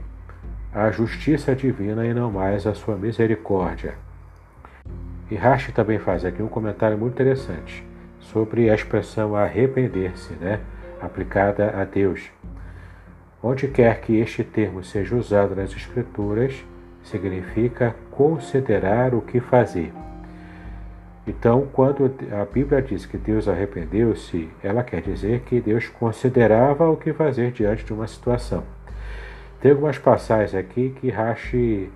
a 0.74 0.90
justiça 0.92 1.56
divina 1.56 2.06
e 2.06 2.14
não 2.14 2.32
mais 2.32 2.66
a 2.66 2.74
sua 2.74 2.96
misericórdia. 2.96 3.96
E 5.30 5.36
Rashi 5.36 5.72
também 5.72 6.00
faz 6.00 6.24
aqui 6.24 6.42
um 6.42 6.48
comentário 6.48 6.98
muito 6.98 7.14
interessante 7.14 7.86
sobre 8.20 8.70
a 8.70 8.76
expressão 8.76 9.36
arrepender-se, 9.36 10.34
né, 10.34 10.60
aplicada 11.02 11.72
a 11.76 11.84
Deus. 11.84 12.32
Onde 13.44 13.68
quer 13.68 14.02
que 14.02 14.20
este 14.20 14.44
termo 14.44 14.84
seja 14.84 15.16
usado 15.16 15.56
nas 15.56 15.72
Escrituras, 15.72 16.64
significa 17.04 17.96
considerar 18.12 19.16
o 19.16 19.22
que 19.22 19.40
fazer. 19.40 19.92
Então, 21.28 21.68
quando 21.72 22.12
a 22.32 22.46
Bíblia 22.46 22.82
diz 22.82 23.06
que 23.06 23.18
Deus 23.18 23.48
arrependeu-se, 23.48 24.50
ela 24.64 24.84
quer 24.84 25.02
dizer 25.02 25.42
que 25.42 25.62
Deus 25.62 25.88
considerava 25.88 26.90
o 26.90 26.98
que 26.98 27.14
fazer 27.14 27.52
diante 27.52 27.86
de 27.86 27.94
uma 27.94 28.08
situação. 28.08 28.64
Tem 29.60 29.72
algumas 29.72 30.00
passagens 30.00 30.56
aqui 30.56 30.96
que 31.00 31.12
Rashi 31.12 31.92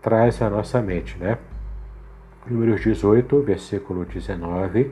traz 0.00 0.40
à 0.40 0.48
nossa 0.48 0.80
mente, 0.80 1.18
né? 1.18 1.36
Números 2.46 2.80
18, 2.80 3.42
versículo 3.42 4.06
19, 4.06 4.90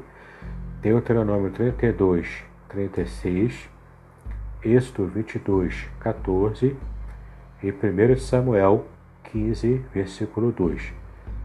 Deuteronômio 0.83 1.51
32, 1.51 2.45
36, 2.69 3.69
Êxodo 4.62 5.07
22, 5.07 5.88
14 6.01 6.77
e 7.62 7.73
1 7.73 8.16
Samuel 8.19 8.87
15, 9.25 9.83
versículo 9.93 10.53
2. 10.53 10.93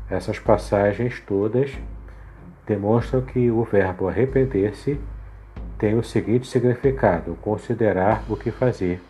Essas 0.10 0.38
passagens 0.38 1.22
todas 1.22 1.72
demonstram 2.66 3.22
que 3.22 3.50
o 3.52 3.64
verbo 3.64 4.08
arrepender-se 4.08 5.00
tem 5.78 5.98
o 5.98 6.04
seguinte 6.04 6.48
significado: 6.48 7.38
considerar 7.42 8.24
o 8.30 8.36
que 8.36 8.52
fazer, 8.52 9.02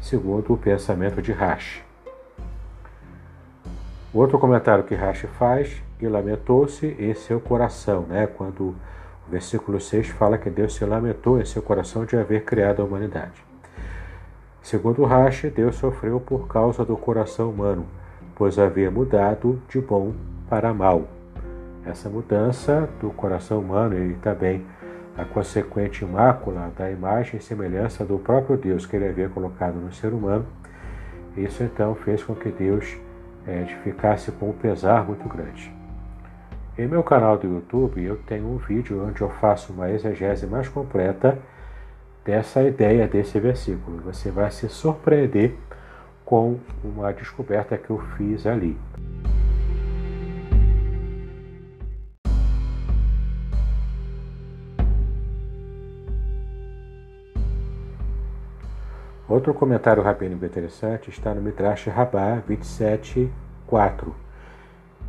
segundo 0.00 0.52
o 0.52 0.56
pensamento 0.56 1.22
de 1.22 1.32
Rashi. 1.32 1.82
Outro 4.12 4.38
comentário 4.38 4.84
que 4.84 4.94
Rashi 4.94 5.26
faz, 5.26 5.82
e 6.00 6.06
lamentou-se 6.06 6.86
em 6.98 7.12
seu 7.14 7.40
coração, 7.40 8.02
né? 8.02 8.26
quando 8.26 8.68
o 8.68 9.30
versículo 9.30 9.80
6 9.80 10.08
fala 10.08 10.38
que 10.38 10.48
Deus 10.48 10.74
se 10.74 10.84
lamentou 10.84 11.40
em 11.40 11.44
seu 11.44 11.60
coração 11.60 12.04
de 12.04 12.16
haver 12.16 12.44
criado 12.44 12.80
a 12.80 12.84
humanidade. 12.84 13.44
Segundo 14.62 15.04
Rashi, 15.04 15.50
Deus 15.50 15.76
sofreu 15.76 16.20
por 16.20 16.46
causa 16.46 16.84
do 16.84 16.96
coração 16.96 17.50
humano, 17.50 17.86
pois 18.34 18.58
havia 18.58 18.90
mudado 18.90 19.60
de 19.68 19.80
bom 19.80 20.12
para 20.48 20.72
mal. 20.72 21.17
Essa 21.88 22.10
mudança 22.10 22.86
do 23.00 23.08
coração 23.08 23.60
humano 23.60 23.98
e 23.98 24.12
também 24.16 24.62
a 25.16 25.24
consequente 25.24 26.04
mácula 26.04 26.70
da 26.76 26.90
imagem 26.90 27.40
e 27.40 27.42
semelhança 27.42 28.04
do 28.04 28.18
próprio 28.18 28.58
Deus 28.58 28.84
que 28.84 28.94
ele 28.94 29.08
havia 29.08 29.30
colocado 29.30 29.76
no 29.76 29.90
ser 29.90 30.12
humano, 30.12 30.44
isso 31.34 31.62
então 31.62 31.94
fez 31.94 32.22
com 32.22 32.34
que 32.34 32.50
Deus 32.50 32.94
é, 33.46 33.64
ficasse 33.82 34.30
com 34.32 34.50
um 34.50 34.52
pesar 34.52 35.06
muito 35.06 35.26
grande. 35.26 35.72
Em 36.76 36.86
meu 36.86 37.02
canal 37.02 37.38
do 37.38 37.46
YouTube 37.46 38.04
eu 38.04 38.16
tenho 38.18 38.46
um 38.46 38.58
vídeo 38.58 39.02
onde 39.08 39.22
eu 39.22 39.30
faço 39.30 39.72
uma 39.72 39.90
exegese 39.90 40.46
mais 40.46 40.68
completa 40.68 41.38
dessa 42.22 42.62
ideia 42.62 43.08
desse 43.08 43.40
versículo. 43.40 44.02
Você 44.02 44.30
vai 44.30 44.50
se 44.50 44.68
surpreender 44.68 45.54
com 46.22 46.58
uma 46.84 47.14
descoberta 47.14 47.78
que 47.78 47.88
eu 47.88 47.98
fiz 48.18 48.46
ali. 48.46 48.78
Outro 59.28 59.52
comentário 59.52 60.02
rabínico 60.02 60.46
interessante 60.46 61.10
está 61.10 61.34
no 61.34 61.42
Midrash 61.42 61.88
Rabá 61.88 62.42
27.4, 62.48 63.28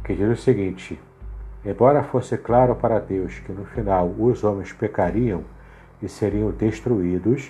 que 0.04 0.14
diz 0.14 0.28
o 0.28 0.36
seguinte: 0.36 1.00
Embora 1.64 2.04
fosse 2.04 2.38
claro 2.38 2.76
para 2.76 3.00
Deus 3.00 3.40
que 3.40 3.54
no 3.54 3.64
final 3.64 4.14
os 4.20 4.44
homens 4.44 4.74
pecariam 4.74 5.46
e 6.02 6.10
seriam 6.10 6.52
destruídos, 6.52 7.50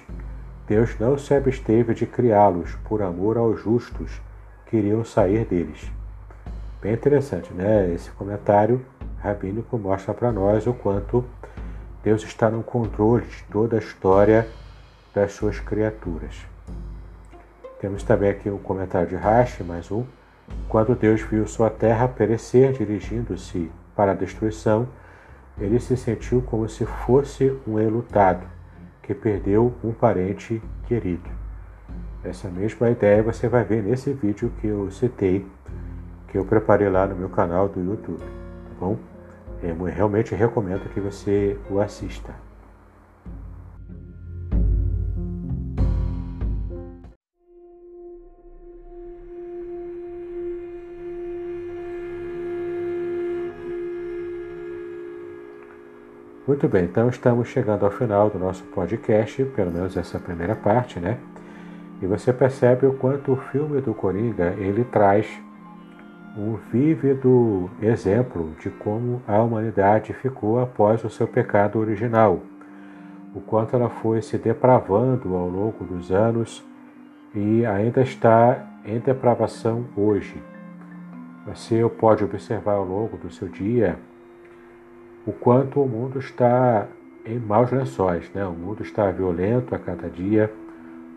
Deus 0.67 0.95
não 0.99 1.17
se 1.17 1.33
absteve 1.33 1.95
de 1.95 2.05
criá-los 2.05 2.75
por 2.87 3.01
amor 3.01 3.37
aos 3.37 3.59
justos 3.59 4.21
que 4.67 4.77
iriam 4.77 5.03
sair 5.03 5.45
deles. 5.45 5.91
Bem 6.79 6.93
interessante, 6.93 7.51
né? 7.51 7.91
Esse 7.91 8.11
comentário 8.11 8.85
rabínico 9.23 9.75
mostra 9.75 10.13
para 10.13 10.31
nós 10.31 10.67
o 10.67 10.73
quanto 10.75 11.25
Deus 12.03 12.21
está 12.21 12.47
no 12.47 12.61
controle 12.61 13.25
de 13.25 13.43
toda 13.45 13.75
a 13.75 13.79
história 13.79 14.47
das 15.15 15.31
suas 15.31 15.59
criaturas. 15.59 16.47
Temos 17.79 18.03
também 18.03 18.29
aqui 18.29 18.49
um 18.49 18.57
comentário 18.57 19.07
de 19.07 19.15
Rashi, 19.15 19.63
mais 19.63 19.89
um. 19.89 20.03
Quando 20.67 20.95
Deus 20.95 21.21
viu 21.21 21.47
sua 21.47 21.69
terra 21.69 22.09
perecer 22.09 22.73
dirigindo-se 22.73 23.71
para 23.95 24.11
a 24.11 24.15
destruição, 24.15 24.85
ele 25.57 25.79
se 25.79 25.95
sentiu 25.95 26.41
como 26.41 26.67
se 26.67 26.85
fosse 26.85 27.57
um 27.65 27.79
enlutado 27.79 28.45
que 29.01 29.13
perdeu 29.13 29.73
um 29.81 29.93
parente 29.93 30.61
querido. 30.87 31.29
Essa 32.21 32.49
mesma 32.49 32.89
ideia 32.89 33.23
você 33.23 33.47
vai 33.47 33.63
ver 33.63 33.81
nesse 33.81 34.11
vídeo 34.11 34.51
que 34.59 34.67
eu 34.67 34.91
citei, 34.91 35.47
que 36.27 36.37
eu 36.37 36.43
preparei 36.43 36.89
lá 36.89 37.07
no 37.07 37.15
meu 37.15 37.29
canal 37.29 37.69
do 37.69 37.79
YouTube, 37.79 38.19
tá 38.19 38.75
bom? 38.77 38.97
Eu 39.63 39.75
realmente 39.85 40.35
recomendo 40.35 40.89
que 40.93 40.99
você 40.99 41.57
o 41.69 41.79
assista. 41.79 42.48
Muito 56.49 56.67
bem, 56.67 56.85
então 56.85 57.07
estamos 57.09 57.47
chegando 57.47 57.85
ao 57.85 57.91
final 57.91 58.27
do 58.27 58.39
nosso 58.39 58.63
podcast, 58.63 59.45
pelo 59.55 59.69
menos 59.69 59.95
essa 59.95 60.17
primeira 60.17 60.55
parte, 60.55 60.99
né? 60.99 61.19
E 62.01 62.07
você 62.07 62.33
percebe 62.33 62.87
o 62.87 62.93
quanto 62.93 63.33
o 63.33 63.35
filme 63.35 63.79
do 63.81 63.93
Coringa 63.93 64.55
ele 64.57 64.83
traz 64.83 65.27
um 66.35 66.55
vívido 66.71 67.69
exemplo 67.79 68.51
de 68.59 68.71
como 68.71 69.21
a 69.27 69.39
humanidade 69.43 70.11
ficou 70.11 70.59
após 70.59 71.03
o 71.03 71.09
seu 71.11 71.27
pecado 71.27 71.77
original, 71.77 72.39
o 73.35 73.41
quanto 73.41 73.75
ela 73.75 73.89
foi 73.89 74.19
se 74.23 74.35
depravando 74.39 75.35
ao 75.35 75.47
longo 75.47 75.85
dos 75.85 76.11
anos 76.11 76.65
e 77.35 77.63
ainda 77.63 78.01
está 78.01 78.65
em 78.83 78.97
depravação 78.97 79.85
hoje. 79.95 80.41
Você 81.45 81.87
pode 81.99 82.23
observar 82.23 82.73
ao 82.73 82.85
longo 82.85 83.17
do 83.17 83.29
seu 83.29 83.47
dia 83.47 83.99
o 85.25 85.31
quanto 85.31 85.81
o 85.81 85.87
mundo 85.87 86.19
está 86.19 86.87
em 87.25 87.39
maus 87.39 87.71
lençóis, 87.71 88.29
né? 88.33 88.45
O 88.45 88.51
mundo 88.51 88.81
está 88.83 89.11
violento 89.11 89.75
a 89.75 89.79
cada 89.79 90.09
dia, 90.09 90.51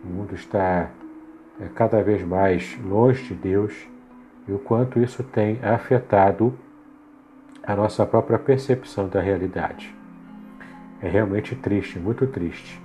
o 0.03 0.07
mundo 0.07 0.35
está 0.35 0.89
é, 1.59 1.67
cada 1.73 2.01
vez 2.03 2.23
mais 2.23 2.77
longe 2.83 3.23
de 3.23 3.33
Deus 3.33 3.73
e 4.47 4.51
o 4.51 4.59
quanto 4.59 4.99
isso 4.99 5.23
tem 5.23 5.59
afetado 5.63 6.53
a 7.65 7.75
nossa 7.75 8.05
própria 8.05 8.37
percepção 8.37 9.07
da 9.07 9.21
realidade. 9.21 9.95
É 11.01 11.07
realmente 11.07 11.55
triste, 11.55 11.97
muito 11.97 12.27
triste. 12.27 12.81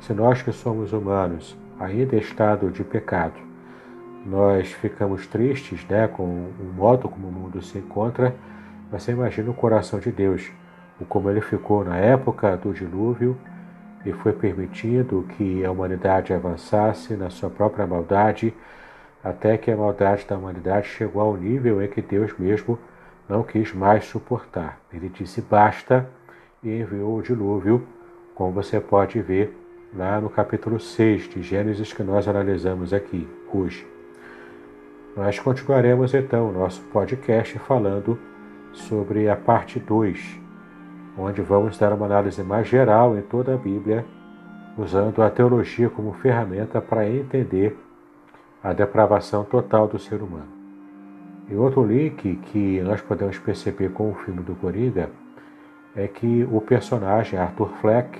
Se 0.00 0.12
nós 0.12 0.42
que 0.42 0.52
somos 0.52 0.92
humanos, 0.92 1.56
ainda 1.78 2.16
em 2.16 2.18
estado 2.18 2.70
de 2.70 2.82
pecado, 2.82 3.40
nós 4.24 4.72
ficamos 4.72 5.26
tristes 5.26 5.86
né, 5.86 6.08
com 6.08 6.24
o 6.24 6.72
modo 6.74 7.08
como 7.08 7.28
o 7.28 7.32
mundo 7.32 7.60
se 7.62 7.78
encontra, 7.78 8.34
você 8.94 9.10
imagina 9.10 9.50
o 9.50 9.54
coração 9.54 9.98
de 9.98 10.12
Deus, 10.12 10.52
o 11.00 11.04
como 11.04 11.28
ele 11.28 11.40
ficou 11.40 11.84
na 11.84 11.96
época 11.96 12.56
do 12.56 12.72
dilúvio 12.72 13.36
e 14.06 14.12
foi 14.12 14.32
permitido 14.32 15.26
que 15.36 15.64
a 15.64 15.70
humanidade 15.72 16.32
avançasse 16.32 17.14
na 17.14 17.28
sua 17.28 17.50
própria 17.50 17.88
maldade, 17.88 18.54
até 19.22 19.58
que 19.58 19.68
a 19.68 19.76
maldade 19.76 20.24
da 20.28 20.38
humanidade 20.38 20.86
chegou 20.86 21.20
ao 21.20 21.36
nível 21.36 21.82
em 21.82 21.88
que 21.88 22.00
Deus 22.00 22.38
mesmo 22.38 22.78
não 23.28 23.42
quis 23.42 23.74
mais 23.74 24.04
suportar. 24.04 24.78
Ele 24.92 25.08
disse 25.08 25.42
basta 25.42 26.08
e 26.62 26.70
enviou 26.70 27.16
o 27.18 27.22
dilúvio, 27.22 27.84
como 28.32 28.52
você 28.52 28.78
pode 28.78 29.20
ver 29.20 29.58
lá 29.92 30.20
no 30.20 30.30
capítulo 30.30 30.78
6 30.78 31.30
de 31.30 31.42
Gênesis 31.42 31.92
que 31.92 32.04
nós 32.04 32.28
analisamos 32.28 32.92
aqui 32.92 33.26
hoje. 33.52 33.84
Nós 35.16 35.40
continuaremos 35.40 36.14
então 36.14 36.48
o 36.48 36.52
nosso 36.52 36.80
podcast 36.92 37.58
falando 37.58 38.16
sobre 38.74 39.28
a 39.28 39.36
parte 39.36 39.78
2, 39.78 40.40
onde 41.16 41.40
vamos 41.42 41.78
dar 41.78 41.92
uma 41.92 42.06
análise 42.06 42.42
mais 42.42 42.68
geral 42.68 43.16
em 43.16 43.22
toda 43.22 43.54
a 43.54 43.56
Bíblia, 43.56 44.04
usando 44.76 45.22
a 45.22 45.30
teologia 45.30 45.88
como 45.88 46.12
ferramenta 46.14 46.80
para 46.80 47.08
entender 47.08 47.78
a 48.62 48.72
depravação 48.72 49.44
total 49.44 49.86
do 49.86 49.98
ser 49.98 50.22
humano. 50.22 50.48
E 51.48 51.54
outro 51.54 51.84
link 51.84 52.36
que 52.36 52.80
nós 52.80 53.00
podemos 53.00 53.38
perceber 53.38 53.90
com 53.90 54.10
o 54.10 54.14
filme 54.14 54.42
do 54.42 54.54
Coringa 54.54 55.10
é 55.94 56.08
que 56.08 56.48
o 56.50 56.60
personagem 56.60 57.38
Arthur 57.38 57.68
Fleck 57.80 58.18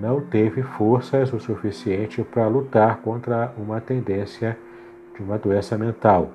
não 0.00 0.20
teve 0.20 0.62
forças 0.62 1.32
o 1.32 1.40
suficiente 1.40 2.22
para 2.22 2.46
lutar 2.46 2.98
contra 2.98 3.52
uma 3.58 3.80
tendência 3.80 4.56
de 5.14 5.22
uma 5.22 5.38
doença 5.38 5.76
mental. 5.76 6.30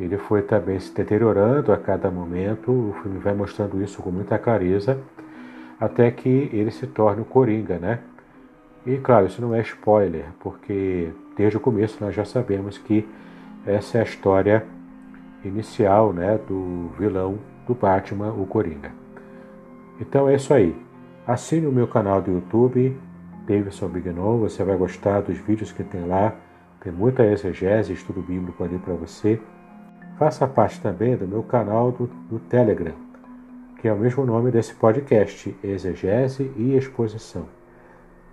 Ele 0.00 0.16
foi 0.16 0.40
também 0.40 0.80
se 0.80 0.94
deteriorando 0.94 1.72
a 1.72 1.76
cada 1.76 2.10
momento, 2.10 2.72
o 2.72 2.94
filme 3.02 3.18
vai 3.18 3.34
mostrando 3.34 3.82
isso 3.82 4.02
com 4.02 4.10
muita 4.10 4.38
clareza, 4.38 4.98
até 5.78 6.10
que 6.10 6.48
ele 6.52 6.70
se 6.70 6.86
torne 6.86 7.20
o 7.20 7.24
Coringa, 7.26 7.78
né? 7.78 7.98
E 8.86 8.96
claro, 8.96 9.26
isso 9.26 9.42
não 9.42 9.54
é 9.54 9.60
spoiler, 9.60 10.24
porque 10.40 11.10
desde 11.36 11.58
o 11.58 11.60
começo 11.60 12.02
nós 12.02 12.14
já 12.14 12.24
sabemos 12.24 12.78
que 12.78 13.06
essa 13.66 13.98
é 13.98 14.00
a 14.00 14.04
história 14.04 14.64
inicial 15.44 16.14
né, 16.14 16.38
do 16.48 16.90
vilão 16.98 17.38
do 17.66 17.74
Batman, 17.74 18.32
o 18.32 18.46
Coringa. 18.46 18.90
Então 20.00 20.26
é 20.26 20.34
isso 20.34 20.54
aí. 20.54 20.74
Assine 21.26 21.66
o 21.66 21.72
meu 21.72 21.86
canal 21.86 22.22
do 22.22 22.30
YouTube, 22.30 22.96
Davidson 23.46 23.88
Bignon, 23.88 24.38
você 24.38 24.64
vai 24.64 24.76
gostar 24.78 25.20
dos 25.20 25.36
vídeos 25.36 25.72
que 25.72 25.84
tem 25.84 26.06
lá. 26.06 26.34
Tem 26.80 26.90
muita 26.90 27.26
exegese, 27.26 27.92
estudo 27.92 28.22
bíblico 28.22 28.64
ali 28.64 28.78
para 28.78 28.94
você. 28.94 29.38
Faça 30.20 30.46
parte 30.46 30.78
também 30.82 31.16
do 31.16 31.26
meu 31.26 31.42
canal 31.42 31.90
do, 31.90 32.06
do 32.06 32.38
Telegram, 32.38 32.92
que 33.80 33.88
é 33.88 33.92
o 33.94 33.96
mesmo 33.96 34.26
nome 34.26 34.50
desse 34.50 34.74
podcast, 34.74 35.56
Exegese 35.64 36.52
e 36.58 36.76
Exposição. 36.76 37.46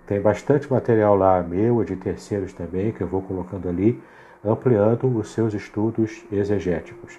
Tem 0.06 0.20
bastante 0.20 0.70
material 0.70 1.16
lá 1.16 1.42
meu 1.42 1.80
e 1.80 1.86
de 1.86 1.96
terceiros 1.96 2.52
também, 2.52 2.92
que 2.92 3.00
eu 3.00 3.06
vou 3.06 3.22
colocando 3.22 3.70
ali, 3.70 3.98
ampliando 4.44 5.08
os 5.16 5.32
seus 5.32 5.54
estudos 5.54 6.26
exegéticos. 6.30 7.18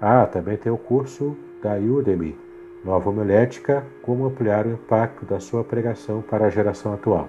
Ah, 0.00 0.26
também 0.26 0.56
tem 0.56 0.70
o 0.70 0.78
curso 0.78 1.36
da 1.60 1.74
Udemy, 1.74 2.38
Nova 2.84 3.10
Homilética, 3.10 3.84
como 4.00 4.26
ampliar 4.26 4.64
o 4.64 4.74
impacto 4.74 5.26
da 5.26 5.40
sua 5.40 5.64
pregação 5.64 6.22
para 6.22 6.46
a 6.46 6.50
geração 6.50 6.94
atual. 6.94 7.26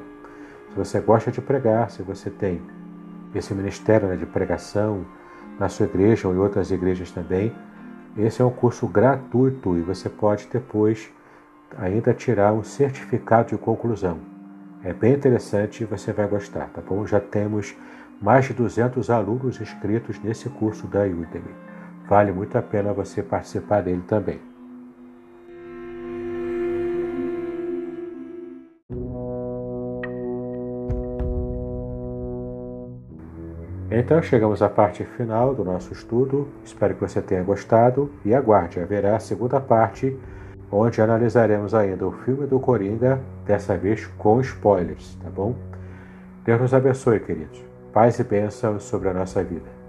Se 0.70 0.76
você 0.76 1.00
gosta 1.00 1.32
de 1.32 1.42
pregar, 1.42 1.90
se 1.90 2.04
você 2.04 2.30
tem 2.30 2.62
esse 3.34 3.56
ministério 3.56 4.08
né, 4.08 4.16
de 4.16 4.28
pregação 4.28 5.04
na 5.60 5.70
sua 5.70 5.86
igreja 5.86 6.28
ou 6.28 6.34
em 6.34 6.38
outras 6.38 6.72
igrejas 6.72 7.12
também, 7.12 7.54
esse 8.18 8.42
é 8.42 8.46
um 8.46 8.52
curso 8.52 8.88
gratuito 8.88 9.78
e 9.78 9.82
você 9.82 10.10
pode 10.10 10.48
depois 10.52 11.10
ainda 11.78 12.14
tirar 12.14 12.54
um 12.54 12.64
certificado 12.64 13.50
de 13.50 13.58
conclusão. 13.58 14.20
É 14.84 14.94
bem 14.94 15.14
interessante 15.14 15.82
e 15.82 15.86
você 15.86 16.12
vai 16.12 16.28
gostar, 16.28 16.70
tá 16.70 16.82
bom? 16.82 17.06
Já 17.08 17.20
temos 17.20 17.76
mais 18.22 18.46
de 18.46 18.54
200 18.54 19.10
alunos 19.10 19.60
inscritos 19.60 20.20
nesse 20.22 20.50
curso 20.50 20.88
da 20.88 21.02
Udemy. 21.02 21.56
Vale 22.08 22.32
muito 22.32 22.58
a 22.58 22.62
pena 22.62 22.94
você 22.94 23.24
participar 23.24 23.82
dele 23.82 24.04
também. 24.08 24.53
Então 33.96 34.24
chegamos 34.24 34.60
à 34.64 34.68
parte 34.68 35.04
final 35.04 35.54
do 35.54 35.64
nosso 35.64 35.94
estudo. 35.94 36.48
Espero 36.66 36.96
que 36.96 37.02
você 37.02 37.22
tenha 37.22 37.44
gostado 37.44 38.12
e 38.26 38.34
aguarde, 38.34 38.80
haverá 38.80 39.16
a 39.16 39.20
segunda 39.20 39.60
parte, 39.60 40.18
onde 40.72 41.00
analisaremos 41.00 41.76
ainda 41.76 42.08
o 42.08 42.12
filme 42.12 42.48
do 42.48 42.60
Coringa, 42.60 43.22
dessa 43.46 43.78
vez 43.78 44.08
com 44.18 44.42
spoilers, 44.42 45.16
tá 45.22 45.30
bom? 45.30 45.54
Deus 46.44 46.60
nos 46.60 46.74
abençoe, 46.74 47.20
queridos. 47.20 47.64
Paz 47.94 48.18
e 48.18 48.24
bênção 48.24 48.80
sobre 48.80 49.10
a 49.10 49.14
nossa 49.14 49.44
vida. 49.44 49.83